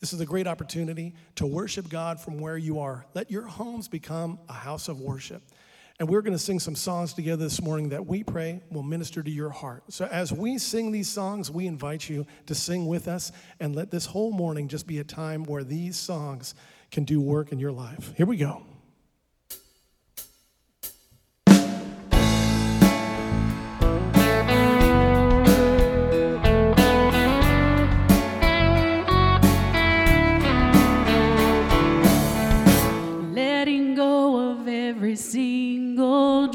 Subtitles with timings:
[0.00, 3.04] This is a great opportunity to worship God from where you are.
[3.14, 5.42] Let your homes become a house of worship.
[5.98, 9.22] And we're going to sing some songs together this morning that we pray will minister
[9.22, 9.82] to your heart.
[9.90, 13.90] So as we sing these songs, we invite you to sing with us and let
[13.90, 16.54] this whole morning just be a time where these songs
[16.90, 18.14] can do work in your life.
[18.16, 18.64] Here we go.
[36.00, 36.49] Old.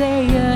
[0.00, 0.49] day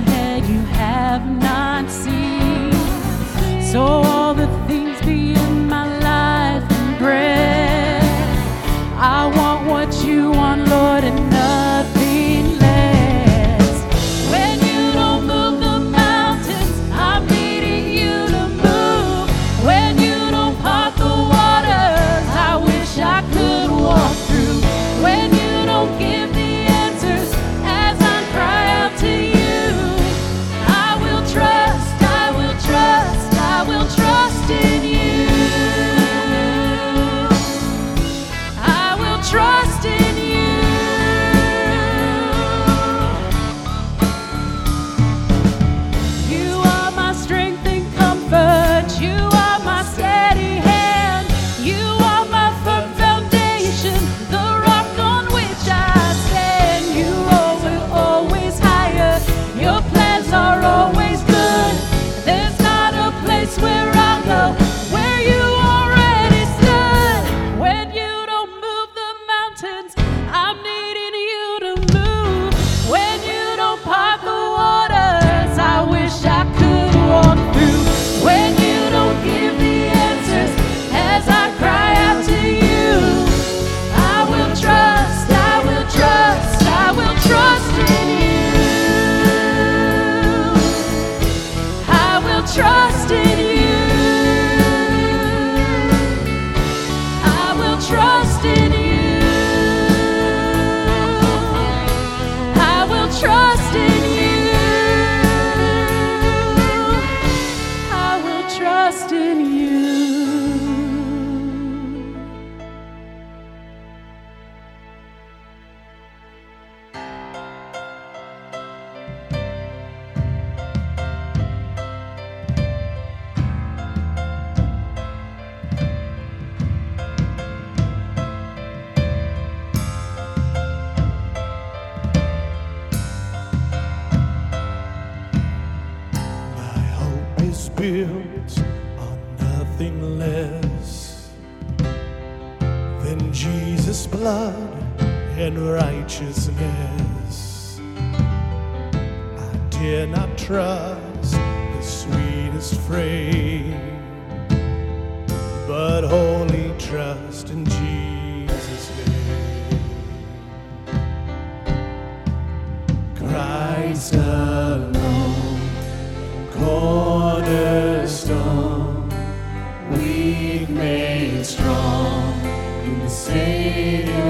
[172.84, 174.23] in the Savior.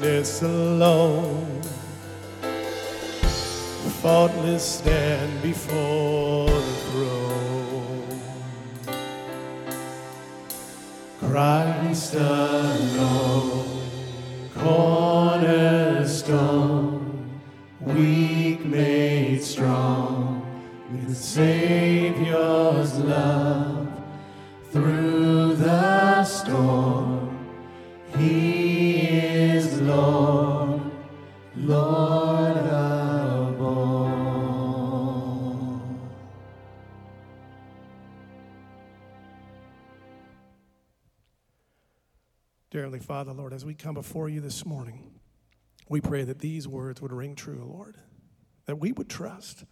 [0.00, 1.62] Righteousness alone,
[4.00, 8.20] faultless stand before the throne.
[11.20, 12.14] Christ
[43.22, 45.12] Father, Lord, as we come before you this morning,
[45.88, 47.96] we pray that these words would ring true, Lord,
[48.66, 49.64] that we would trust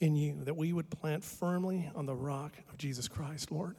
[0.00, 3.76] in you, that we would plant firmly on the rock of Jesus Christ, Lord,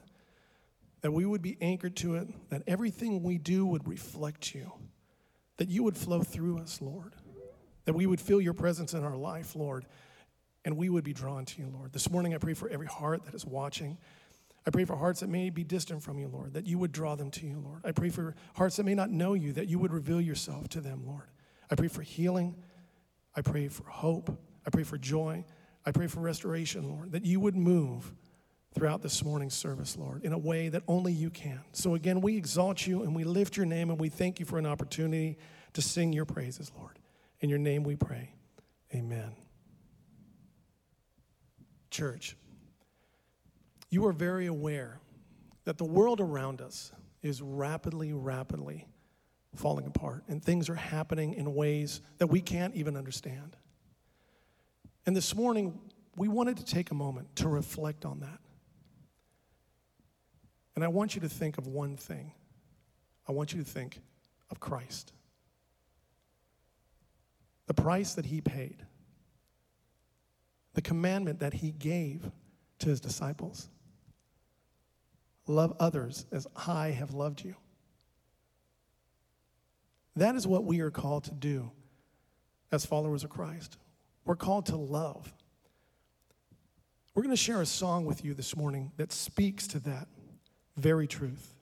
[1.01, 4.72] that we would be anchored to it, that everything we do would reflect you,
[5.58, 7.16] that you would flow through us, Lord,
[7.86, 9.88] that we would feel your presence in our life, Lord,
[10.66, 11.94] and we would be drawn to you, Lord.
[11.94, 13.98] This morning I pray for every heart that is watching.
[14.66, 17.16] I pray for hearts that may be distant from you, Lord, that you would draw
[17.16, 17.82] them to you, Lord.
[17.84, 20.82] I pray for hearts that may not know you, that you would reveal yourself to
[20.82, 21.30] them, Lord.
[21.72, 22.56] I pray for healing.
[23.36, 24.38] I pray for hope.
[24.66, 25.46] I pray for joy.
[25.86, 28.13] I pray for restoration, Lord, that you would move
[28.74, 31.62] throughout this morning's service, Lord, in a way that only you can.
[31.72, 34.60] So again, we exalt you and we lift your name and we thank you for
[34.60, 35.38] an opportunity
[35.74, 37.00] to sing your praises, Lord.
[37.39, 38.34] In your name we pray.
[38.94, 39.36] Amen.
[41.89, 42.36] Church,
[43.89, 45.00] you are very aware
[45.65, 46.91] that the world around us
[47.22, 48.88] is rapidly, rapidly
[49.55, 53.55] falling apart, and things are happening in ways that we can't even understand.
[55.05, 55.79] And this morning,
[56.15, 58.39] we wanted to take a moment to reflect on that.
[60.75, 62.31] And I want you to think of one thing
[63.29, 64.01] I want you to think
[64.50, 65.13] of Christ.
[67.67, 68.84] The price that he paid,
[70.74, 72.31] the commandment that he gave
[72.79, 73.69] to his disciples
[75.50, 77.56] love others as I have loved you.
[80.15, 81.72] That is what we are called to do
[82.72, 83.77] as followers of Christ.
[84.25, 85.34] We're called to love.
[87.15, 90.08] We're going to share a song with you this morning that speaks to that
[90.77, 91.56] very truth.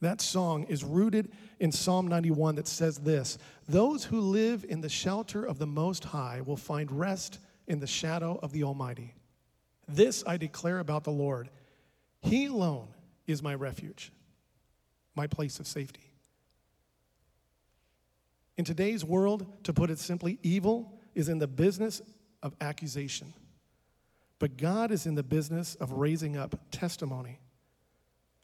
[0.00, 4.88] That song is rooted in Psalm 91 that says this Those who live in the
[4.88, 9.14] shelter of the Most High will find rest in the shadow of the Almighty.
[9.88, 11.48] This I declare about the Lord
[12.20, 12.88] He alone
[13.26, 14.12] is my refuge,
[15.14, 16.12] my place of safety.
[18.56, 22.02] In today's world, to put it simply, evil is in the business
[22.42, 23.32] of accusation.
[24.38, 27.40] But God is in the business of raising up testimony,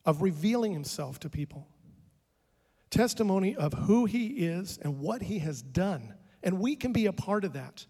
[0.04, 1.66] of revealing himself to people.
[2.90, 6.14] Testimony of who he is and what he has done.
[6.42, 7.86] And we can be a part of that.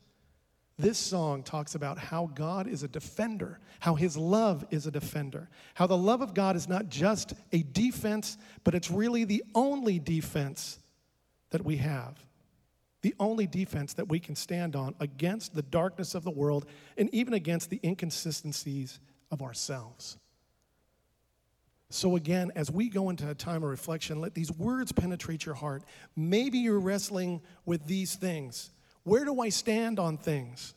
[0.77, 5.49] This song talks about how God is a defender, how his love is a defender,
[5.75, 9.99] how the love of God is not just a defense, but it's really the only
[9.99, 10.79] defense
[11.51, 12.25] that we have
[13.05, 16.65] the only defense that we can stand on against the darkness of the world
[16.97, 18.99] and even against the inconsistencies
[19.31, 20.17] of ourselves.
[21.91, 25.55] So, again, as we go into a time of reflection, let these words penetrate your
[25.55, 25.85] heart.
[26.17, 28.71] Maybe you're wrestling with these things.
[29.05, 30.75] Where do I stand on things?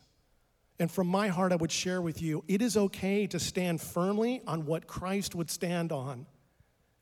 [0.78, 4.42] And from my heart, I would share with you it is okay to stand firmly
[4.46, 6.26] on what Christ would stand on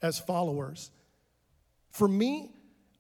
[0.00, 0.90] as followers.
[1.90, 2.52] For me,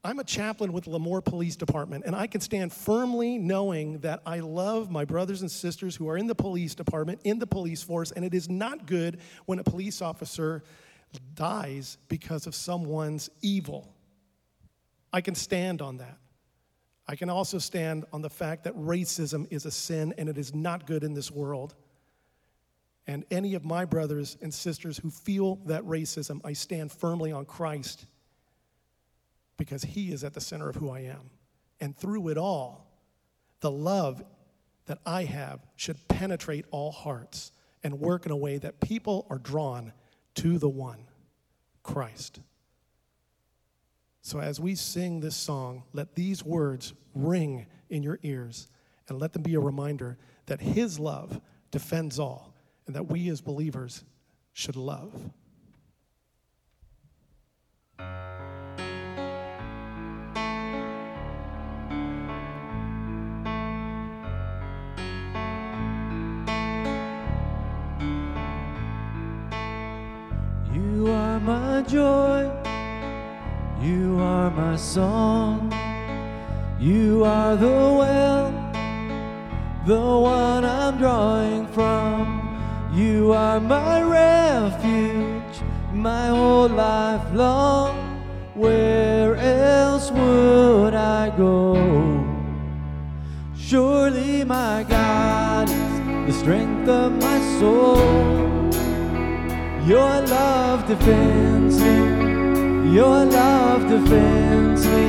[0.04, 4.40] I'm a chaplain with Lemoore Police Department, and I can stand firmly knowing that I
[4.40, 8.12] love my brothers and sisters who are in the police department, in the police force,
[8.12, 10.62] and it is not good when a police officer
[11.34, 13.92] dies because of someone's evil.
[15.12, 16.18] I can stand on that.
[17.08, 20.54] I can also stand on the fact that racism is a sin and it is
[20.54, 21.74] not good in this world.
[23.06, 27.44] And any of my brothers and sisters who feel that racism, I stand firmly on
[27.44, 28.06] Christ
[29.56, 31.30] because He is at the center of who I am.
[31.80, 32.90] And through it all,
[33.60, 34.24] the love
[34.86, 37.52] that I have should penetrate all hearts
[37.84, 39.92] and work in a way that people are drawn
[40.36, 41.04] to the one,
[41.82, 42.40] Christ.
[44.26, 48.66] So, as we sing this song, let these words ring in your ears
[49.08, 51.40] and let them be a reminder that His love
[51.70, 52.52] defends all
[52.88, 54.02] and that we as believers
[54.52, 55.14] should love.
[70.74, 72.65] You are my joy.
[73.86, 75.72] You are my song.
[76.80, 78.50] You are the well,
[79.86, 82.24] the one I'm drawing from.
[82.92, 85.62] You are my refuge,
[85.92, 87.94] my whole life long.
[88.54, 91.76] Where else would I go?
[93.56, 97.98] Surely my God is the strength of my soul.
[99.86, 102.15] Your love defends me.
[102.96, 105.06] Your love defends me.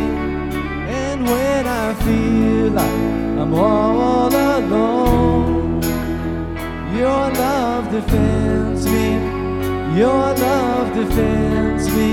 [0.91, 3.01] And when I feel like
[3.41, 5.81] I'm all alone,
[6.93, 9.07] your love defends me.
[9.97, 12.11] Your love defends me.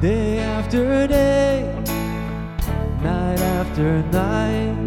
[0.00, 1.80] Day after day,
[3.04, 4.79] night after night,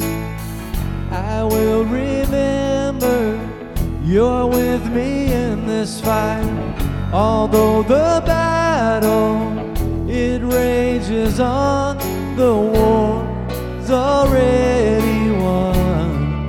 [1.44, 3.38] I will remember
[4.02, 6.48] you're with me in this fight.
[7.12, 9.52] Although the battle
[10.10, 11.98] it rages on,
[12.38, 16.48] the war's already won.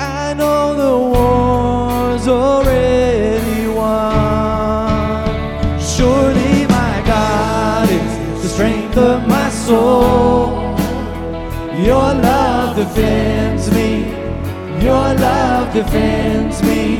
[0.00, 5.28] I know the war's already won.
[5.78, 10.74] Surely my God is the strength of my soul.
[11.78, 13.35] Your love defends
[15.16, 16.98] love defends me.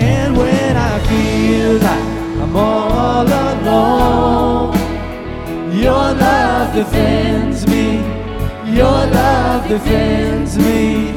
[0.00, 2.08] And when I feel like
[2.42, 4.74] I'm all alone,
[5.72, 8.00] your love defends me.
[8.74, 11.12] Your love defends me.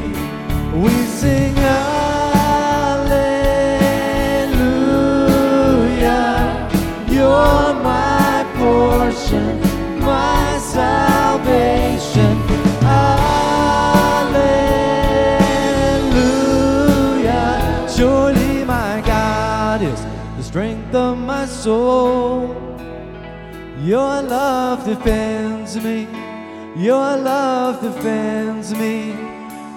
[0.73, 2.79] We sing hallelujah.
[7.07, 9.59] You're my portion,
[9.99, 11.10] my salvation.
[21.61, 22.55] Soul.
[23.83, 26.07] Your love defends me.
[26.75, 29.11] Your love defends me.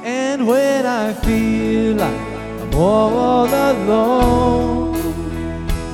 [0.03, 2.21] And when I feel like
[2.63, 4.97] I'm all alone,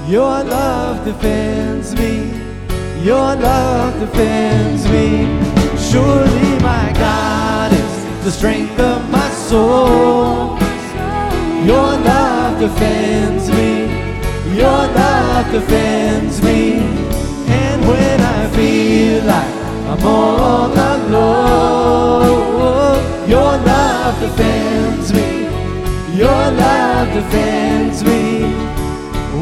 [0.09, 2.14] your love defends me.
[3.02, 5.26] Your love defends me.
[5.90, 10.56] Surely my God is the strength of my soul.
[11.64, 13.79] Your love defends me.
[14.52, 16.80] Your love defends me.
[17.47, 19.54] And when I feel like
[19.92, 22.21] I'm all alone,
[23.28, 25.49] your love defends me.
[26.16, 28.42] Your love defends me.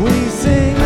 [0.04, 0.77] We sing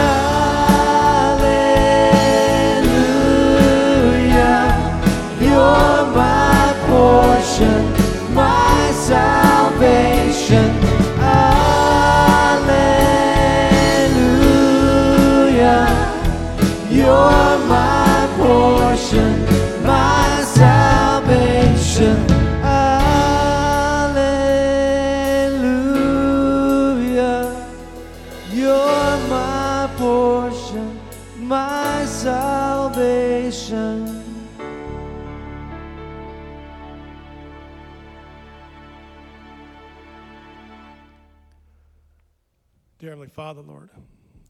[43.02, 43.90] Dear Heavenly Father, Lord,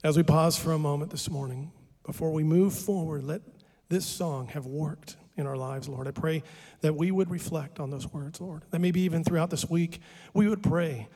[0.05, 1.73] as we pause for a moment this morning,
[2.05, 3.41] before we move forward, let
[3.89, 6.07] this song have worked in our lives, Lord.
[6.07, 6.43] I pray
[6.83, 8.65] that we would reflect on those words, Lord.
[8.69, 10.03] That maybe even throughout this week,
[10.35, 11.09] we would pray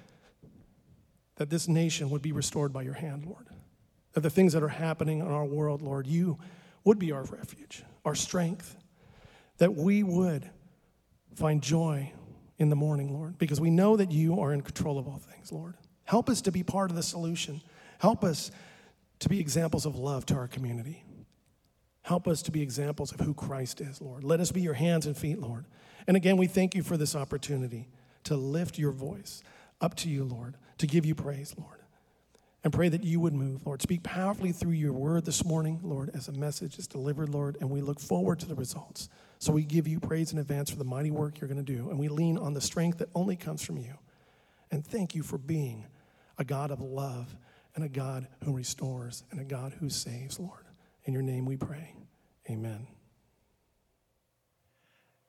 [1.35, 3.49] that this nation would be restored by your hand, Lord.
[4.15, 6.39] That the things that are happening in our world, Lord, you
[6.85, 8.79] would be our refuge, our strength.
[9.59, 10.49] That we would
[11.35, 12.15] find joy
[12.57, 15.53] in the morning, Lord, because we know that you are in control of all things,
[15.53, 15.75] Lord.
[16.07, 17.61] Help us to be part of the solution.
[17.99, 18.51] Help us
[19.19, 21.05] to be examples of love to our community.
[22.03, 24.23] Help us to be examples of who Christ is, Lord.
[24.23, 25.65] Let us be your hands and feet, Lord.
[26.07, 27.89] And again, we thank you for this opportunity
[28.25, 29.43] to lift your voice
[29.81, 31.81] up to you, Lord, to give you praise, Lord.
[32.63, 33.83] And pray that you would move, Lord.
[33.83, 37.71] Speak powerfully through your word this morning, Lord, as a message is delivered, Lord, and
[37.71, 39.09] we look forward to the results.
[39.39, 41.91] So we give you praise in advance for the mighty work you're going to do,
[41.91, 43.95] and we lean on the strength that only comes from you.
[44.71, 45.87] And thank you for being
[46.39, 47.37] a God of love
[47.75, 50.65] and a God who restores and a God who saves, Lord.
[51.05, 51.95] In your name we pray.
[52.51, 52.87] Amen.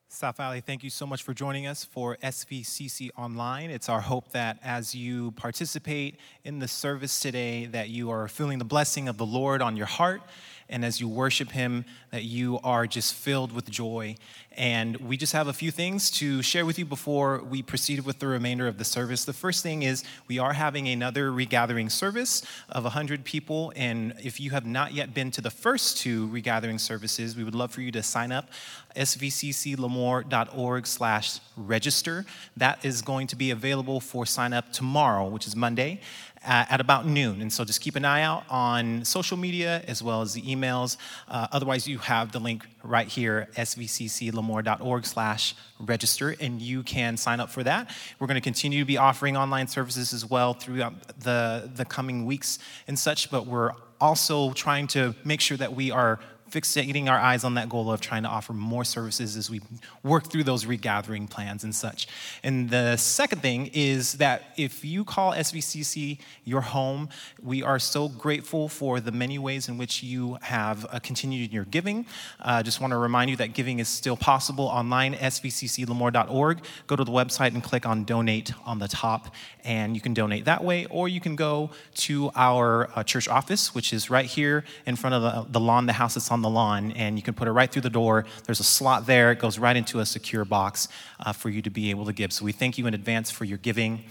[0.10, 3.70] South Valley, thank you so much for joining us for SVCC Online.
[3.70, 8.58] It's our hope that as you participate in the service today, that you are feeling
[8.58, 10.22] the blessing of the Lord on your heart
[10.70, 14.16] and as you worship Him, that you are just filled with joy.
[14.58, 18.20] And we just have a few things to share with you before we proceed with
[18.20, 19.24] the remainder of the service.
[19.24, 23.72] The first thing is we are having another regathering service of 100 people.
[23.76, 27.56] And if you have not yet been to the first two regathering services, we would
[27.56, 28.50] love for you to sign up
[28.98, 32.26] svcclemoore.org slash register.
[32.58, 36.02] That is going to be available for sign up tomorrow, which is Monday
[36.48, 37.42] at about noon.
[37.42, 40.98] And so just keep an eye out on social media as well as the emails.
[41.28, 47.40] Uh, otherwise, you have the link right here, svcclemoore.org slash register, and you can sign
[47.40, 47.90] up for that.
[48.20, 52.26] We're going to continue to be offering online services as well throughout the, the coming
[52.26, 57.18] weeks and such, but we're also trying to make sure that we are fixating our
[57.18, 59.62] eyes on that goal of trying to offer more services as we
[60.04, 62.08] work through those regathering plans and such.
[62.44, 67.10] And the second thing is that if you call SVCC your home,
[67.42, 71.66] we are so grateful for the many ways in which you have uh, continued your
[71.66, 72.06] giving.
[72.40, 76.60] I uh, just want to remind you that giving is still possible online, svcclemoore.org.
[76.88, 79.34] Go to the website and click on donate on the top,
[79.64, 83.76] and you can donate that way, or you can go to our uh, church office,
[83.76, 86.42] which is right here in front of the, the lawn, the house that's on on
[86.42, 88.26] the lawn, and you can put it right through the door.
[88.46, 90.88] There's a slot there, it goes right into a secure box
[91.20, 92.32] uh, for you to be able to give.
[92.32, 94.06] So we thank you in advance for your giving.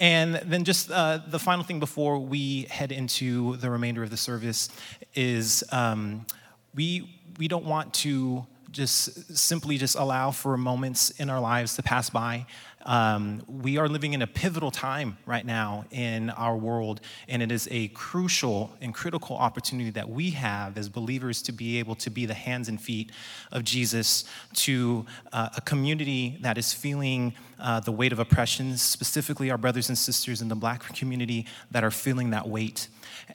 [0.00, 4.16] And then, just uh, the final thing before we head into the remainder of the
[4.16, 4.68] service
[5.14, 6.26] is um,
[6.74, 11.82] we, we don't want to just simply just allow for moments in our lives to
[11.82, 12.44] pass by
[12.84, 17.50] um, we are living in a pivotal time right now in our world, and it
[17.50, 22.10] is a crucial and critical opportunity that we have as believers to be able to
[22.10, 23.10] be the hands and feet
[23.52, 29.50] of Jesus to uh, a community that is feeling uh, the weight of oppression, specifically
[29.50, 32.88] our brothers and sisters in the black community that are feeling that weight.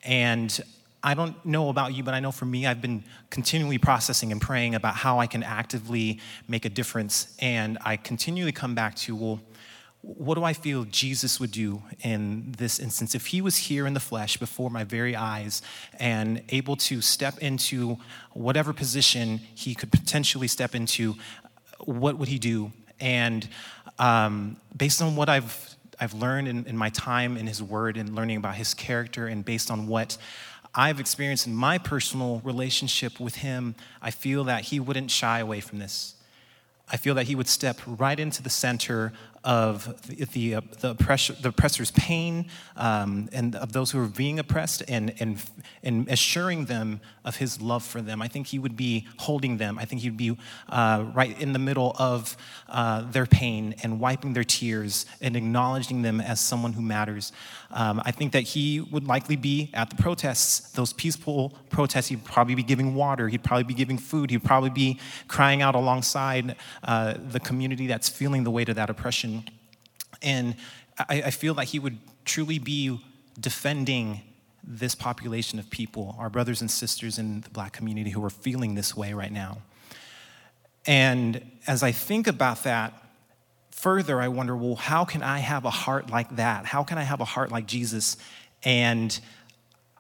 [0.04, 0.60] And
[1.02, 4.42] I don't know about you, but I know for me, I've been continually processing and
[4.42, 7.36] praying about how I can actively make a difference.
[7.40, 9.40] And I continually come back to, well,
[10.02, 13.16] what do I feel Jesus would do in this instance?
[13.16, 15.62] If he was here in the flesh before my very eyes
[16.00, 17.98] and able to step into
[18.32, 21.16] whatever position he could potentially step into,
[21.80, 22.72] what would he do?
[23.00, 23.48] And
[24.00, 28.16] um, based on what I've I've learned in, in my time in his word and
[28.16, 30.18] learning about his character, and based on what
[30.74, 35.62] I've experienced in my personal relationship with him, I feel that he wouldn't shy away
[35.62, 36.16] from this.
[36.92, 40.91] I feel that he would step right into the center of the, the, uh, the,
[40.91, 45.41] oppressor, the oppressor's pain um, and of those who are being oppressed and, and,
[45.84, 48.21] and assuring them of his love for them.
[48.21, 49.78] I think he would be holding them.
[49.78, 52.36] I think he'd be uh, right in the middle of
[52.67, 57.32] uh, their pain and wiping their tears and acknowledging them as someone who matters.
[57.71, 62.08] Um, I think that he would likely be at the protests, those peaceful protests.
[62.08, 65.75] He'd probably be giving water, he'd probably be giving food, he'd probably be crying out
[65.75, 69.29] alongside uh, the community that's feeling the weight of that oppression.
[70.22, 70.56] And
[70.98, 73.00] I, I feel like he would truly be
[73.40, 74.22] defending
[74.64, 78.76] this population of people, our brothers and sisters in the black community who are feeling
[78.76, 79.60] this way right now.
[80.86, 82.94] And as I think about that
[83.72, 86.66] further, I wonder, well, how can I have a heart like that?
[86.66, 88.18] How can I have a heart like Jesus?
[88.64, 89.18] And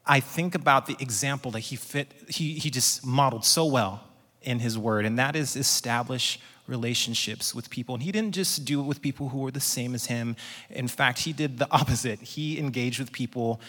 [0.05, 4.03] I think about the example that he fit, he, he just modeled so well
[4.41, 7.95] in his word, and that is establish relationships with people.
[7.95, 10.35] And he didn't just do it with people who were the same as him.
[10.69, 12.19] In fact, he did the opposite.
[12.19, 13.59] He engaged with people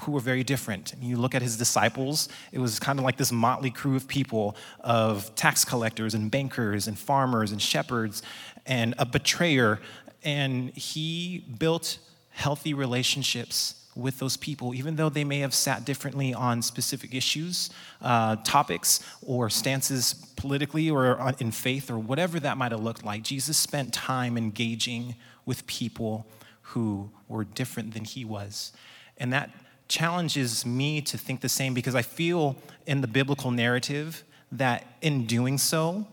[0.00, 0.94] who were very different.
[1.00, 4.56] You look at his disciples, it was kind of like this motley crew of people
[4.80, 8.22] of tax collectors and bankers and farmers and shepherds
[8.66, 9.80] and a betrayer.
[10.22, 11.98] And he built
[12.30, 17.70] healthy relationships with those people, even though they may have sat differently on specific issues,
[18.02, 23.22] uh, topics, or stances politically or in faith or whatever that might have looked like.
[23.22, 26.26] Jesus spent time engaging with people
[26.60, 28.72] who were different than he was.
[29.18, 29.50] And that
[29.88, 32.56] challenges me to think the same because I feel
[32.86, 36.06] in the biblical narrative that in doing so,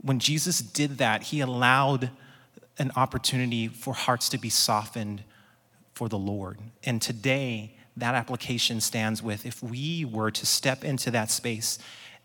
[0.00, 2.10] when Jesus did that, he allowed
[2.78, 5.22] an opportunity for hearts to be softened
[5.98, 6.60] for the Lord.
[6.84, 11.76] And today, that application stands with if we were to step into that space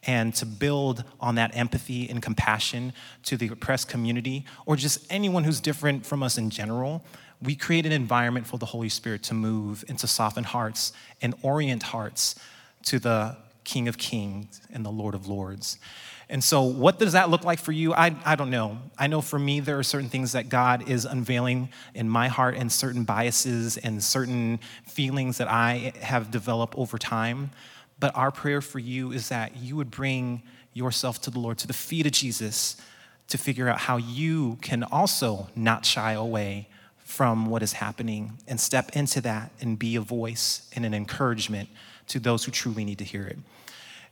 [0.03, 5.43] and to build on that empathy and compassion to the oppressed community or just anyone
[5.43, 7.03] who's different from us in general,
[7.41, 11.33] we create an environment for the Holy Spirit to move and to soften hearts and
[11.41, 12.35] orient hearts
[12.83, 15.79] to the King of Kings and the Lord of Lords.
[16.29, 17.93] And so, what does that look like for you?
[17.93, 18.77] I, I don't know.
[18.97, 22.55] I know for me, there are certain things that God is unveiling in my heart,
[22.55, 27.51] and certain biases and certain feelings that I have developed over time.
[27.99, 31.67] But our prayer for you is that you would bring yourself to the Lord, to
[31.67, 32.77] the feet of Jesus,
[33.27, 38.59] to figure out how you can also not shy away from what is happening and
[38.59, 41.69] step into that and be a voice and an encouragement
[42.07, 43.37] to those who truly need to hear it.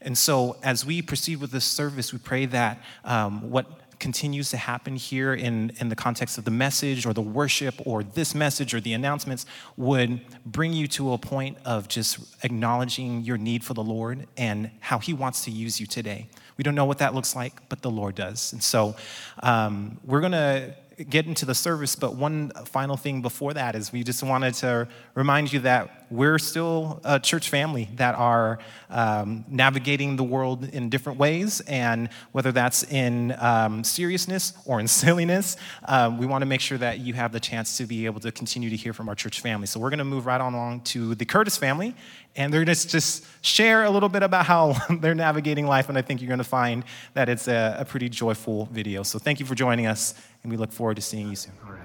[0.02, 3.68] And so, as we proceed with this service, we pray that um, what
[4.02, 8.04] continues to happen here in, in the context of the message or the worship or
[8.04, 9.46] this message or the announcements
[9.78, 14.72] would bring you to a point of just acknowledging your need for the Lord and
[14.80, 16.28] how He wants to use you today.
[16.58, 18.52] We don't know what that looks like, but the Lord does.
[18.54, 18.96] And so
[19.44, 20.76] um, we're going to
[21.10, 24.88] get into the service, but one final thing before that is we just wanted to
[25.14, 30.90] remind you that we're still a church family that are um, navigating the world in
[30.90, 36.46] different ways, and whether that's in um, seriousness or in silliness, um, we want to
[36.46, 39.08] make sure that you have the chance to be able to continue to hear from
[39.08, 39.68] our church family.
[39.68, 41.96] So we're going to move right on along to the Curtis family,
[42.36, 45.98] and they're going to just share a little bit about how they're navigating life, and
[45.98, 49.04] I think you're going to find that it's a, a pretty joyful video.
[49.04, 51.54] So thank you for joining us, and we look forward to seeing you soon.
[51.66, 51.82] All right.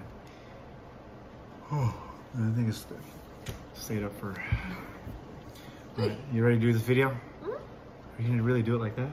[1.71, 1.95] Oh,
[2.35, 2.85] I think it's
[3.87, 4.35] stayed up for.
[5.96, 7.11] All right, you ready to do this video?
[7.44, 7.53] Are
[8.18, 9.12] you gonna really do it like that?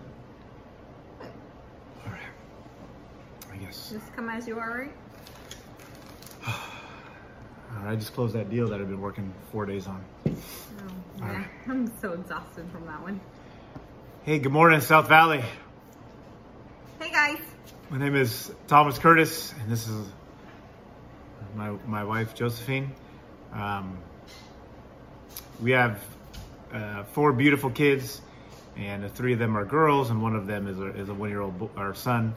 [1.21, 2.19] All right.
[3.51, 3.91] I guess.
[3.91, 4.93] Just come as you are, right?
[6.47, 10.03] All right, I just closed that deal that I've been working four days on.
[10.25, 10.31] Oh,
[11.19, 11.45] yeah.
[11.67, 13.21] I'm so exhausted from that one.
[14.23, 15.43] Hey, good morning, South Valley.
[16.99, 17.37] Hey guys.
[17.91, 20.07] My name is Thomas Curtis, and this is
[21.55, 22.91] my my wife Josephine.
[23.53, 23.99] Um,
[25.61, 25.99] we have
[26.73, 28.21] uh, four beautiful kids,
[28.77, 31.13] and uh, three of them are girls, and one of them is a, is a
[31.13, 32.35] one year old bo- our son.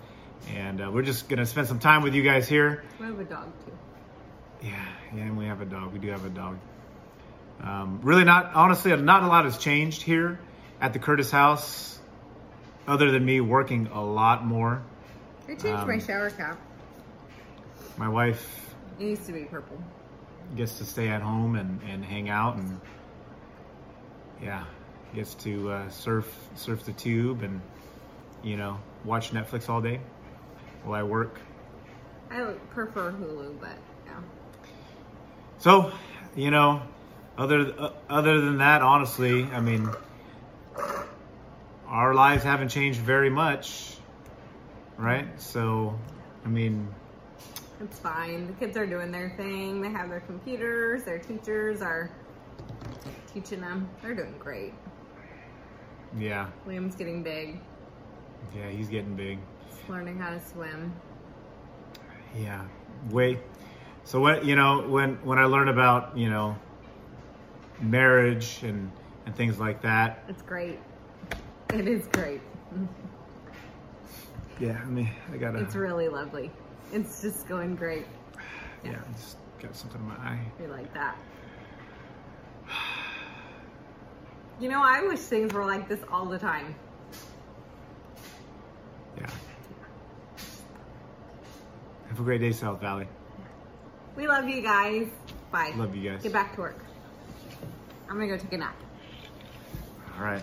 [0.54, 2.84] And uh, we're just gonna spend some time with you guys here.
[3.00, 3.72] We have a dog too.
[4.62, 5.92] Yeah, yeah, and we have a dog.
[5.92, 6.58] We do have a dog.
[7.62, 10.38] Um, really, not honestly, not a lot has changed here
[10.80, 11.98] at the Curtis house,
[12.86, 14.82] other than me working a lot more.
[15.48, 16.58] I changed my Um, shower cap.
[17.96, 19.82] My wife It used to be purple.
[20.54, 22.78] gets to stay at home and, and hang out and
[24.42, 24.64] yeah
[25.14, 27.60] gets to uh, surf surf the tube and
[28.42, 30.00] you know watch netflix all day
[30.84, 31.40] while i work
[32.28, 34.14] I prefer Hulu, but yeah.
[35.58, 35.92] so
[36.34, 36.82] you know
[37.38, 39.88] other uh, other than that honestly i mean
[41.86, 43.96] our lives haven't changed very much
[44.98, 45.98] right so
[46.44, 46.88] i mean
[47.80, 48.46] It's fine.
[48.46, 49.82] The kids are doing their thing.
[49.82, 51.04] They have their computers.
[51.04, 52.10] Their teachers are
[53.32, 53.88] teaching them.
[54.02, 54.72] They're doing great.
[56.16, 57.60] yeah Liam's getting big.
[58.54, 59.38] yeah he's getting big
[59.68, 60.92] He's learning how to swim.
[62.38, 62.62] Yeah,
[63.10, 63.38] wait.
[64.04, 66.56] So what you know when when I learn about you know
[67.80, 68.90] marriage and
[69.26, 70.22] and things like that.
[70.28, 70.78] It's great.
[71.74, 72.40] It is great.
[74.60, 75.58] Yeah, I mean I gotta.
[75.60, 76.50] It's really lovely.
[76.92, 78.06] It's just going great.
[78.84, 80.40] yeah, I just got something in my eye.
[80.60, 81.16] We like that.
[84.58, 86.74] You know, I wish things were like this all the time.
[89.18, 89.30] Yeah.
[92.08, 93.06] Have a great day, South Valley.
[94.16, 95.08] We love you guys.
[95.50, 95.74] Bye.
[95.76, 96.22] Love you guys.
[96.22, 96.78] Get back to work.
[98.08, 98.76] I'm gonna go take a nap.
[100.16, 100.42] All right.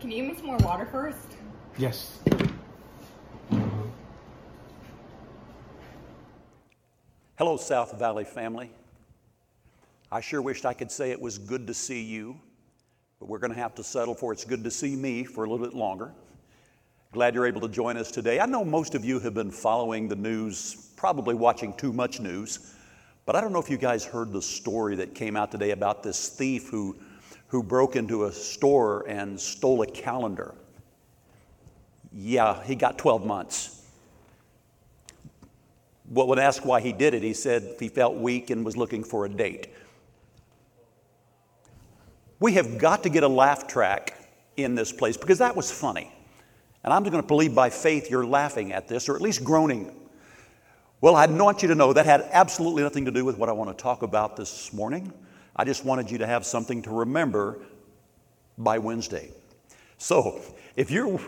[0.00, 1.36] Can you give me some more water first?
[1.76, 2.18] Yes.
[7.36, 8.70] Hello, South Valley family.
[10.10, 12.36] I sure wished I could say it was good to see you,
[13.18, 15.50] but we're going to have to settle for it's good to see me for a
[15.50, 16.12] little bit longer.
[17.12, 18.40] Glad you're able to join us today.
[18.40, 22.74] I know most of you have been following the news, probably watching too much news,
[23.24, 26.02] but I don't know if you guys heard the story that came out today about
[26.02, 26.96] this thief who,
[27.48, 30.54] who broke into a store and stole a calendar.
[32.12, 33.82] Yeah, he got 12 months.
[36.10, 39.02] Well, when asked why he did it, he said he felt weak and was looking
[39.02, 39.68] for a date.
[42.40, 44.18] We have got to get a laugh track
[44.56, 46.12] in this place because that was funny.
[46.82, 49.94] And I'm going to believe by faith you're laughing at this or at least groaning.
[51.00, 53.52] Well, I want you to know that had absolutely nothing to do with what I
[53.52, 55.12] want to talk about this morning.
[55.56, 57.58] I just wanted you to have something to remember
[58.58, 59.30] by Wednesday.
[59.98, 60.40] So,
[60.76, 61.20] if you're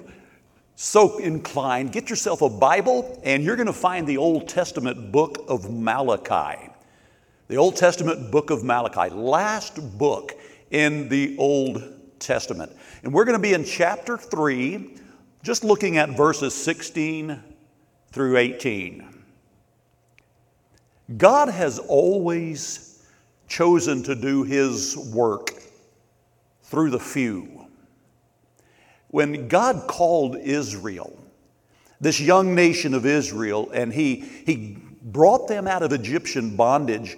[0.75, 5.45] so inclined, get yourself a Bible and you're going to find the Old Testament book
[5.49, 6.71] of Malachi.
[7.49, 10.37] The Old Testament book of Malachi, last book
[10.71, 11.83] in the Old
[12.19, 12.75] Testament.
[13.03, 14.97] And we're going to be in chapter 3,
[15.43, 17.43] just looking at verses 16
[18.13, 19.17] through 18.
[21.17, 23.05] God has always
[23.49, 25.51] chosen to do his work
[26.63, 27.67] through the few.
[29.09, 31.17] When God called Israel,
[32.01, 37.17] this young nation of Israel, and he, he brought them out of Egyptian bondage,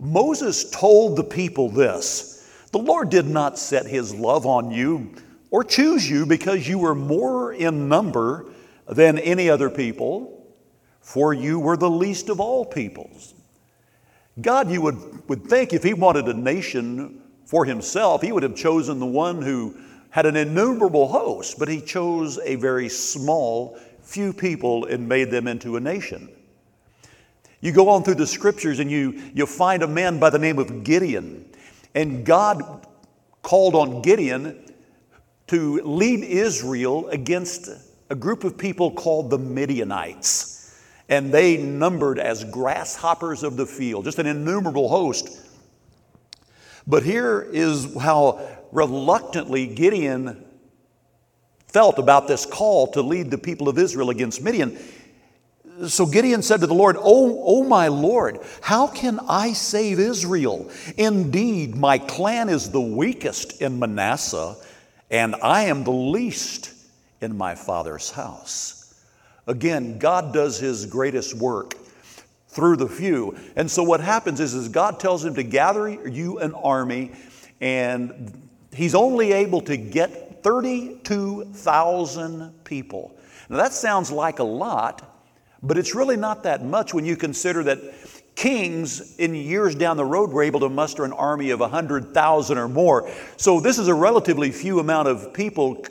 [0.00, 2.37] Moses told the people this
[2.72, 5.14] The Lord did not set his love on you
[5.50, 8.46] or choose you because you were more in number
[8.86, 10.46] than any other people,
[11.00, 13.34] for you were the least of all peoples.
[14.40, 18.54] God, you would, would think if He wanted a nation for Himself, He would have
[18.54, 19.76] chosen the one who
[20.10, 25.48] had an innumerable host, but He chose a very small few people and made them
[25.48, 26.28] into a nation.
[27.60, 30.58] You go on through the scriptures and you, you find a man by the name
[30.58, 31.44] of Gideon.
[31.94, 32.86] And God
[33.42, 34.64] called on Gideon
[35.48, 37.68] to lead Israel against
[38.10, 40.58] a group of people called the Midianites
[41.08, 45.40] and they numbered as grasshoppers of the field, just an innumerable host.
[46.86, 50.44] But here is how reluctantly Gideon
[51.66, 54.78] felt about this call to lead the people of Israel against Midian.
[55.86, 60.68] So Gideon said to the Lord, Oh, oh my Lord, how can I save Israel?
[60.96, 64.56] Indeed, my clan is the weakest in Manasseh,
[65.10, 66.72] and I am the least
[67.20, 68.94] in my father's house.
[69.46, 71.74] Again, God does his greatest work
[72.48, 73.36] through the few.
[73.54, 77.12] And so what happens is, is God tells him to gather you an army,
[77.60, 83.16] and he's only able to get 32,000 people.
[83.48, 85.17] Now that sounds like a lot,
[85.62, 87.78] but it's really not that much when you consider that
[88.38, 92.68] kings in years down the road were able to muster an army of 100,000 or
[92.68, 93.10] more.
[93.36, 95.84] So this is a relatively few amount of people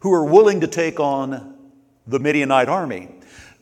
[0.00, 1.58] who are willing to take on
[2.06, 3.08] the Midianite army.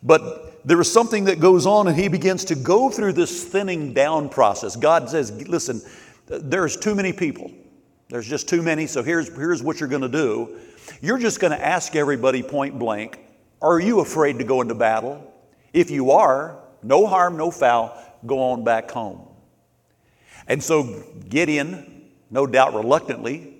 [0.04, 3.92] But there is something that goes on, and he begins to go through this thinning
[3.92, 4.76] down process.
[4.76, 5.82] God says, Listen,
[6.26, 7.50] there's too many people.
[8.08, 10.58] There's just too many, so here's, here's what you're going to do.
[11.02, 13.18] You're just going to ask everybody point blank,
[13.60, 15.34] Are you afraid to go into battle?
[15.72, 19.26] If you are, no harm, no foul, go on back home.
[20.46, 23.54] And so Gideon, no doubt reluctantly,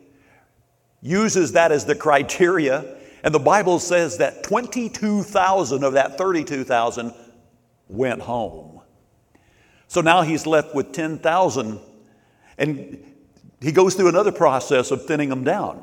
[1.03, 7.13] uses that as the criteria and the Bible says that 22,000 of that 32,000
[7.89, 8.81] went home.
[9.89, 11.81] So now he's left with 10,000.
[12.59, 13.05] And
[13.61, 15.83] he goes through another process of thinning them down.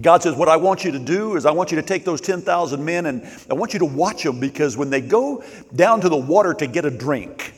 [0.00, 2.20] God says, What I want you to do is, I want you to take those
[2.20, 5.42] 10,000 men and I want you to watch them because when they go
[5.74, 7.54] down to the water to get a drink,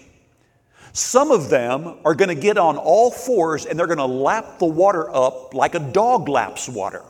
[0.93, 4.59] some of them are going to get on all fours and they're going to lap
[4.59, 7.05] the water up like a dog laps water.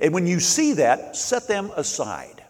[0.00, 2.44] And when you see that, set them aside.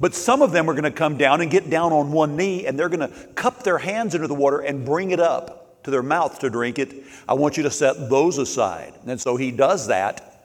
[0.00, 2.66] But some of them are going to come down and get down on one knee
[2.66, 5.90] and they're going to cup their hands into the water and bring it up to
[5.90, 7.04] their mouth to drink it.
[7.28, 8.94] I want you to set those aside.
[9.06, 10.37] And so he does that.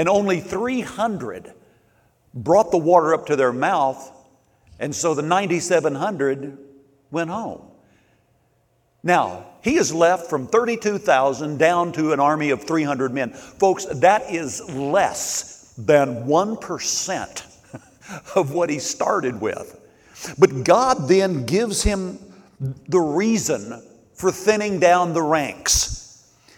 [0.00, 1.52] And only 300
[2.32, 4.10] brought the water up to their mouth.
[4.78, 6.56] And so the 9,700
[7.10, 7.60] went home.
[9.02, 13.28] Now, he is left from 32,000 down to an army of 300 men.
[13.28, 19.78] Folks, that is less than 1% of what he started with.
[20.38, 22.18] But God then gives him
[22.88, 23.82] the reason
[24.14, 25.99] for thinning down the ranks.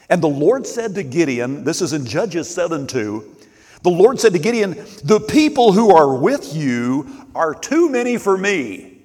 [0.09, 3.37] And the Lord said to Gideon, this is in Judges 7 2,
[3.83, 4.73] the Lord said to Gideon,
[5.05, 8.99] The people who are with you are too many for me.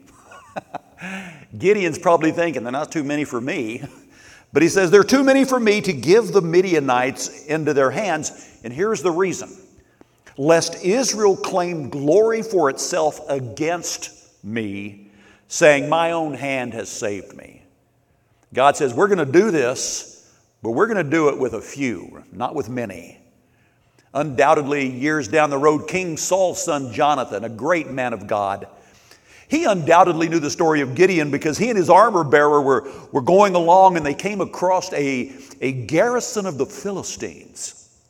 [1.58, 3.84] Gideon's probably thinking, they're not too many for me.
[4.54, 8.58] But he says, They're too many for me to give the Midianites into their hands.
[8.64, 9.56] And here's the reason
[10.38, 14.12] lest Israel claim glory for itself against
[14.44, 15.12] me,
[15.48, 17.64] saying, My own hand has saved me.
[18.54, 20.17] God says, We're going to do this,
[20.62, 23.20] but we're going to do it with a few, not with many.
[24.14, 28.68] Undoubtedly, years down the road, King Saul's son Jonathan, a great man of God,
[29.50, 33.22] he undoubtedly knew the story of Gideon because he and his armor bearer were, were
[33.22, 38.02] going along and they came across a, a garrison of the Philistines.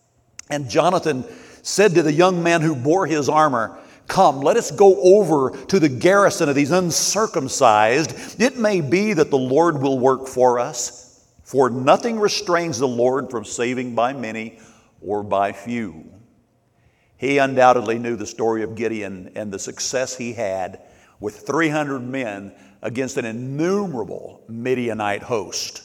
[0.49, 1.25] And Jonathan
[1.61, 5.79] said to the young man who bore his armor, Come, let us go over to
[5.79, 8.41] the garrison of these uncircumcised.
[8.41, 11.06] It may be that the Lord will work for us,
[11.47, 14.59] for nothing restrains the Lord from saving by many
[14.99, 16.03] or by few.
[17.15, 20.81] He undoubtedly knew the story of Gideon and the success he had
[21.21, 25.83] with 300 men against an innumerable Midianite host.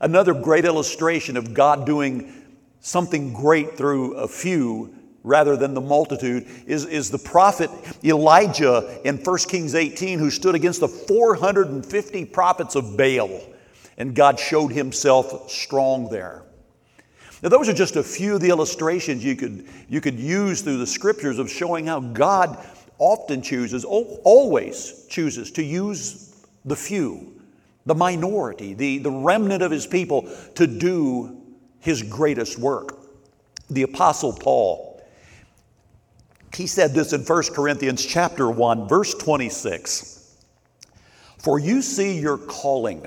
[0.00, 2.32] Another great illustration of God doing
[2.80, 7.68] something great through a few rather than the multitude is, is the prophet
[8.02, 13.42] Elijah in 1 Kings 18 who stood against the 450 prophets of Baal.
[14.00, 16.42] And God showed himself strong there.
[17.42, 20.78] Now, those are just a few of the illustrations you could, you could use through
[20.78, 22.66] the scriptures of showing how God
[22.98, 26.34] often chooses, always chooses to use
[26.64, 27.42] the few,
[27.84, 31.38] the minority, the, the remnant of his people to do
[31.80, 32.98] his greatest work.
[33.68, 35.02] The Apostle Paul,
[36.54, 40.36] he said this in 1 Corinthians chapter 1, verse 26.
[41.36, 43.06] For you see your calling,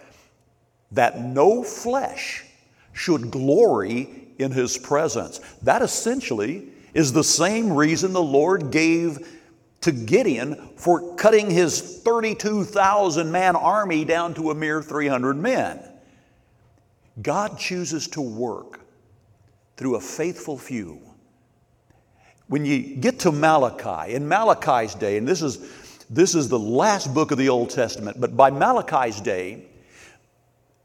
[0.91, 2.43] that no flesh
[2.93, 5.39] should glory in his presence.
[5.61, 9.27] That essentially is the same reason the Lord gave
[9.81, 15.79] to Gideon for cutting his 32,000 man army down to a mere 300 men.
[17.21, 18.81] God chooses to work
[19.77, 21.01] through a faithful few.
[22.47, 25.59] When you get to Malachi, in Malachi's day, and this is,
[26.09, 29.65] this is the last book of the Old Testament, but by Malachi's day,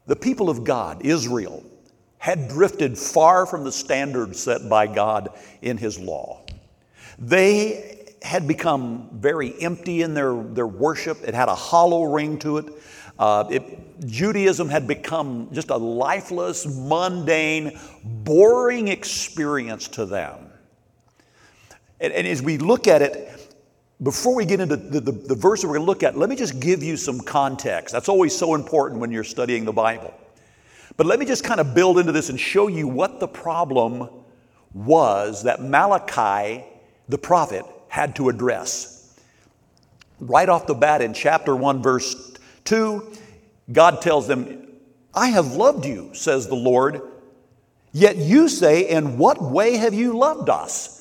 [0.07, 1.63] the people of God, Israel,
[2.17, 5.29] had drifted far from the standards set by God
[5.61, 6.41] in His law.
[7.19, 12.57] They had become very empty in their, their worship, it had a hollow ring to
[12.57, 12.65] it.
[13.19, 14.05] Uh, it.
[14.05, 20.51] Judaism had become just a lifeless, mundane, boring experience to them.
[21.99, 23.36] And, and as we look at it,
[24.01, 26.29] before we get into the, the, the verse that we're going to look at, let
[26.29, 27.91] me just give you some context.
[27.93, 30.13] That's always so important when you're studying the Bible.
[30.97, 34.09] But let me just kind of build into this and show you what the problem
[34.73, 36.63] was that Malachi,
[37.09, 39.19] the prophet, had to address.
[40.19, 42.35] Right off the bat in chapter 1, verse
[42.65, 43.13] 2,
[43.71, 44.67] God tells them,
[45.13, 47.01] I have loved you, says the Lord.
[47.91, 50.96] Yet you say, In what way have you loved us?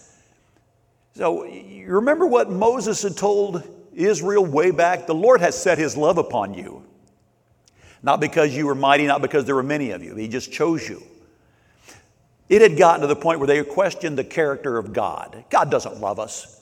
[1.16, 3.62] So you remember what Moses had told
[3.94, 5.06] Israel way back?
[5.06, 6.84] The Lord has set his love upon you.
[8.02, 10.14] Not because you were mighty, not because there were many of you.
[10.14, 11.02] He just chose you.
[12.50, 15.42] It had gotten to the point where they questioned the character of God.
[15.48, 16.60] God doesn't love us.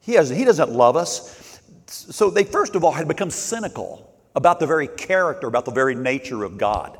[0.00, 1.60] He, has, he doesn't love us.
[1.84, 5.94] So they, first of all, had become cynical about the very character, about the very
[5.94, 6.98] nature of God.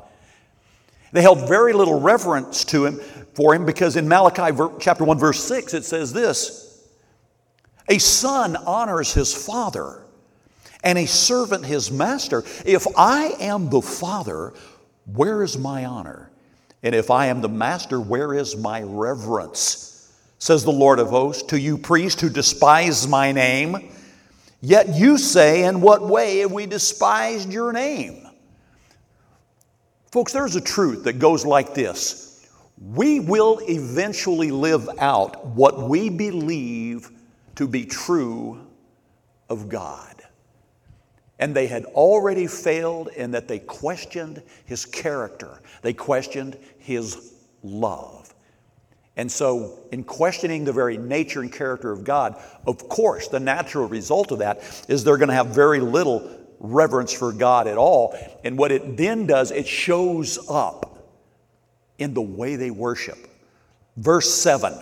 [1.11, 2.99] They held very little reverence to him
[3.33, 6.66] for him because in Malachi chapter 1 verse 6 it says this
[7.89, 10.03] A son honors his father
[10.83, 12.43] and a servant his master.
[12.65, 14.53] If I am the father,
[15.05, 16.29] where is my honor?
[16.83, 20.13] And if I am the master, where is my reverence?
[20.39, 23.91] Says the Lord of hosts, to you priests who despise my name.
[24.61, 28.27] Yet you say, In what way have we despised your name?
[30.11, 32.47] Folks, there's a truth that goes like this
[32.79, 37.09] We will eventually live out what we believe
[37.57, 38.65] to be true
[39.49, 40.23] of God
[41.39, 47.33] and they had already failed in that they questioned his character, they questioned his
[47.63, 48.33] love.
[49.15, 53.87] And so, in questioning the very nature and character of God, of course, the natural
[53.87, 56.29] result of that is they're going to have very little
[56.59, 58.15] reverence for God at all.
[58.43, 61.07] And what it then does, it shows up
[61.97, 63.17] in the way they worship.
[63.95, 64.77] Verse 7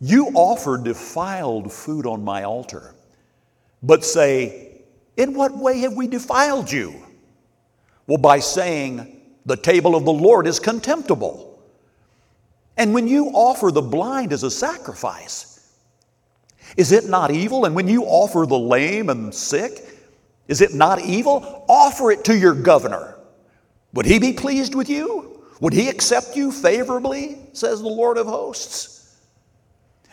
[0.00, 2.94] You offer defiled food on my altar,
[3.82, 4.80] but say,
[5.16, 6.94] in what way have we defiled you?
[8.06, 11.62] Well, by saying, the table of the Lord is contemptible.
[12.76, 15.74] And when you offer the blind as a sacrifice,
[16.76, 17.66] is it not evil?
[17.66, 19.86] And when you offer the lame and sick,
[20.48, 21.64] is it not evil?
[21.68, 23.16] Offer it to your governor.
[23.92, 25.44] Would he be pleased with you?
[25.60, 27.38] Would he accept you favorably?
[27.52, 28.99] Says the Lord of hosts.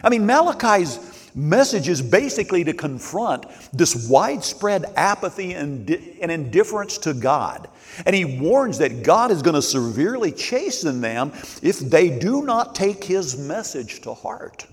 [0.03, 0.99] I mean, Malachi's
[1.35, 5.89] message is basically to confront this widespread apathy and,
[6.21, 7.69] and indifference to God.
[8.05, 11.31] And he warns that God is going to severely chasten them
[11.61, 14.65] if they do not take his message to heart.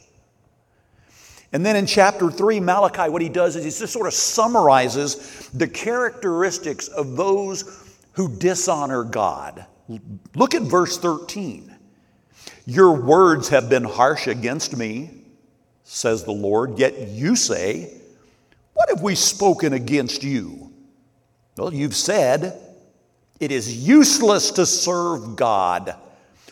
[1.52, 5.48] And then in chapter 3, Malachi, what he does is he just sort of summarizes
[5.50, 9.64] the characteristics of those who dishonor God.
[10.34, 11.73] Look at verse 13.
[12.66, 15.24] Your words have been harsh against me
[15.84, 16.78] says the Lord.
[16.78, 17.92] Yet you say,
[18.72, 20.72] What have we spoken against you?
[21.56, 22.60] Well, you've said,
[23.38, 25.94] It is useless to serve God.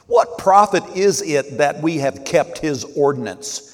[0.07, 3.70] What profit is it that we have kept his ordinance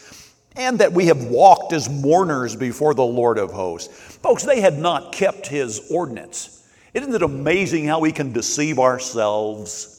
[0.57, 3.93] and that we have walked as mourners before the Lord of hosts?
[4.19, 6.55] Folks, they had not kept his ordinance.
[6.95, 9.98] Isn't it amazing how we can deceive ourselves?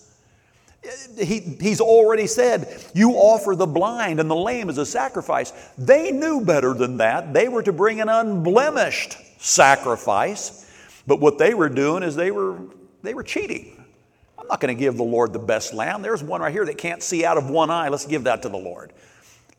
[1.17, 5.51] He, he's already said, You offer the blind and the lame as a sacrifice.
[5.77, 7.33] They knew better than that.
[7.33, 10.65] They were to bring an unblemished sacrifice.
[11.05, 12.59] But what they were doing is they were,
[13.01, 13.83] they were cheating.
[14.37, 16.01] I'm not going to give the Lord the best lamb.
[16.01, 17.89] There's one right here that can't see out of one eye.
[17.89, 18.93] Let's give that to the Lord.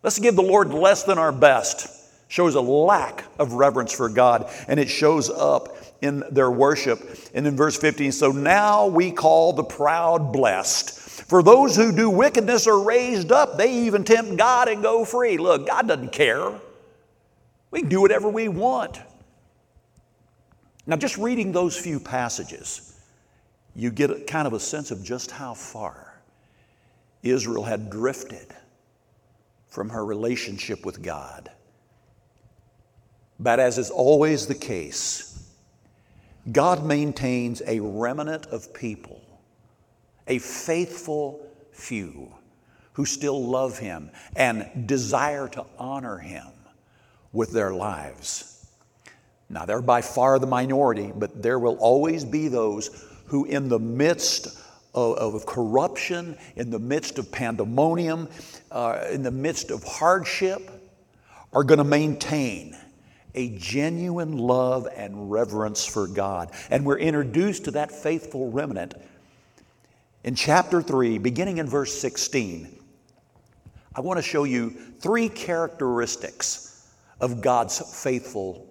[0.02, 1.98] Let's give the Lord less than our best.
[2.28, 7.00] Shows a lack of reverence for God, and it shows up in their worship.
[7.34, 10.99] And in verse 15, so now we call the proud blessed.
[11.10, 13.56] For those who do wickedness are raised up.
[13.56, 15.38] They even tempt God and go free.
[15.38, 16.52] Look, God doesn't care.
[17.70, 19.00] We can do whatever we want.
[20.86, 22.98] Now, just reading those few passages,
[23.76, 26.20] you get a, kind of a sense of just how far
[27.22, 28.54] Israel had drifted
[29.68, 31.50] from her relationship with God.
[33.38, 35.48] But as is always the case,
[36.50, 39.19] God maintains a remnant of people,
[40.30, 42.32] a faithful few
[42.94, 46.46] who still love Him and desire to honor Him
[47.32, 48.66] with their lives.
[49.48, 53.80] Now, they're by far the minority, but there will always be those who, in the
[53.80, 54.46] midst
[54.94, 58.28] of, of corruption, in the midst of pandemonium,
[58.70, 60.70] uh, in the midst of hardship,
[61.52, 62.76] are going to maintain
[63.34, 66.52] a genuine love and reverence for God.
[66.70, 68.94] And we're introduced to that faithful remnant
[70.24, 72.78] in chapter 3, beginning in verse 16.
[73.94, 76.88] I want to show you three characteristics
[77.20, 78.68] of God's faithful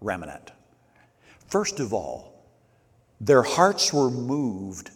[0.00, 0.52] remnant.
[1.48, 2.46] First of all,
[3.20, 4.90] their hearts were moved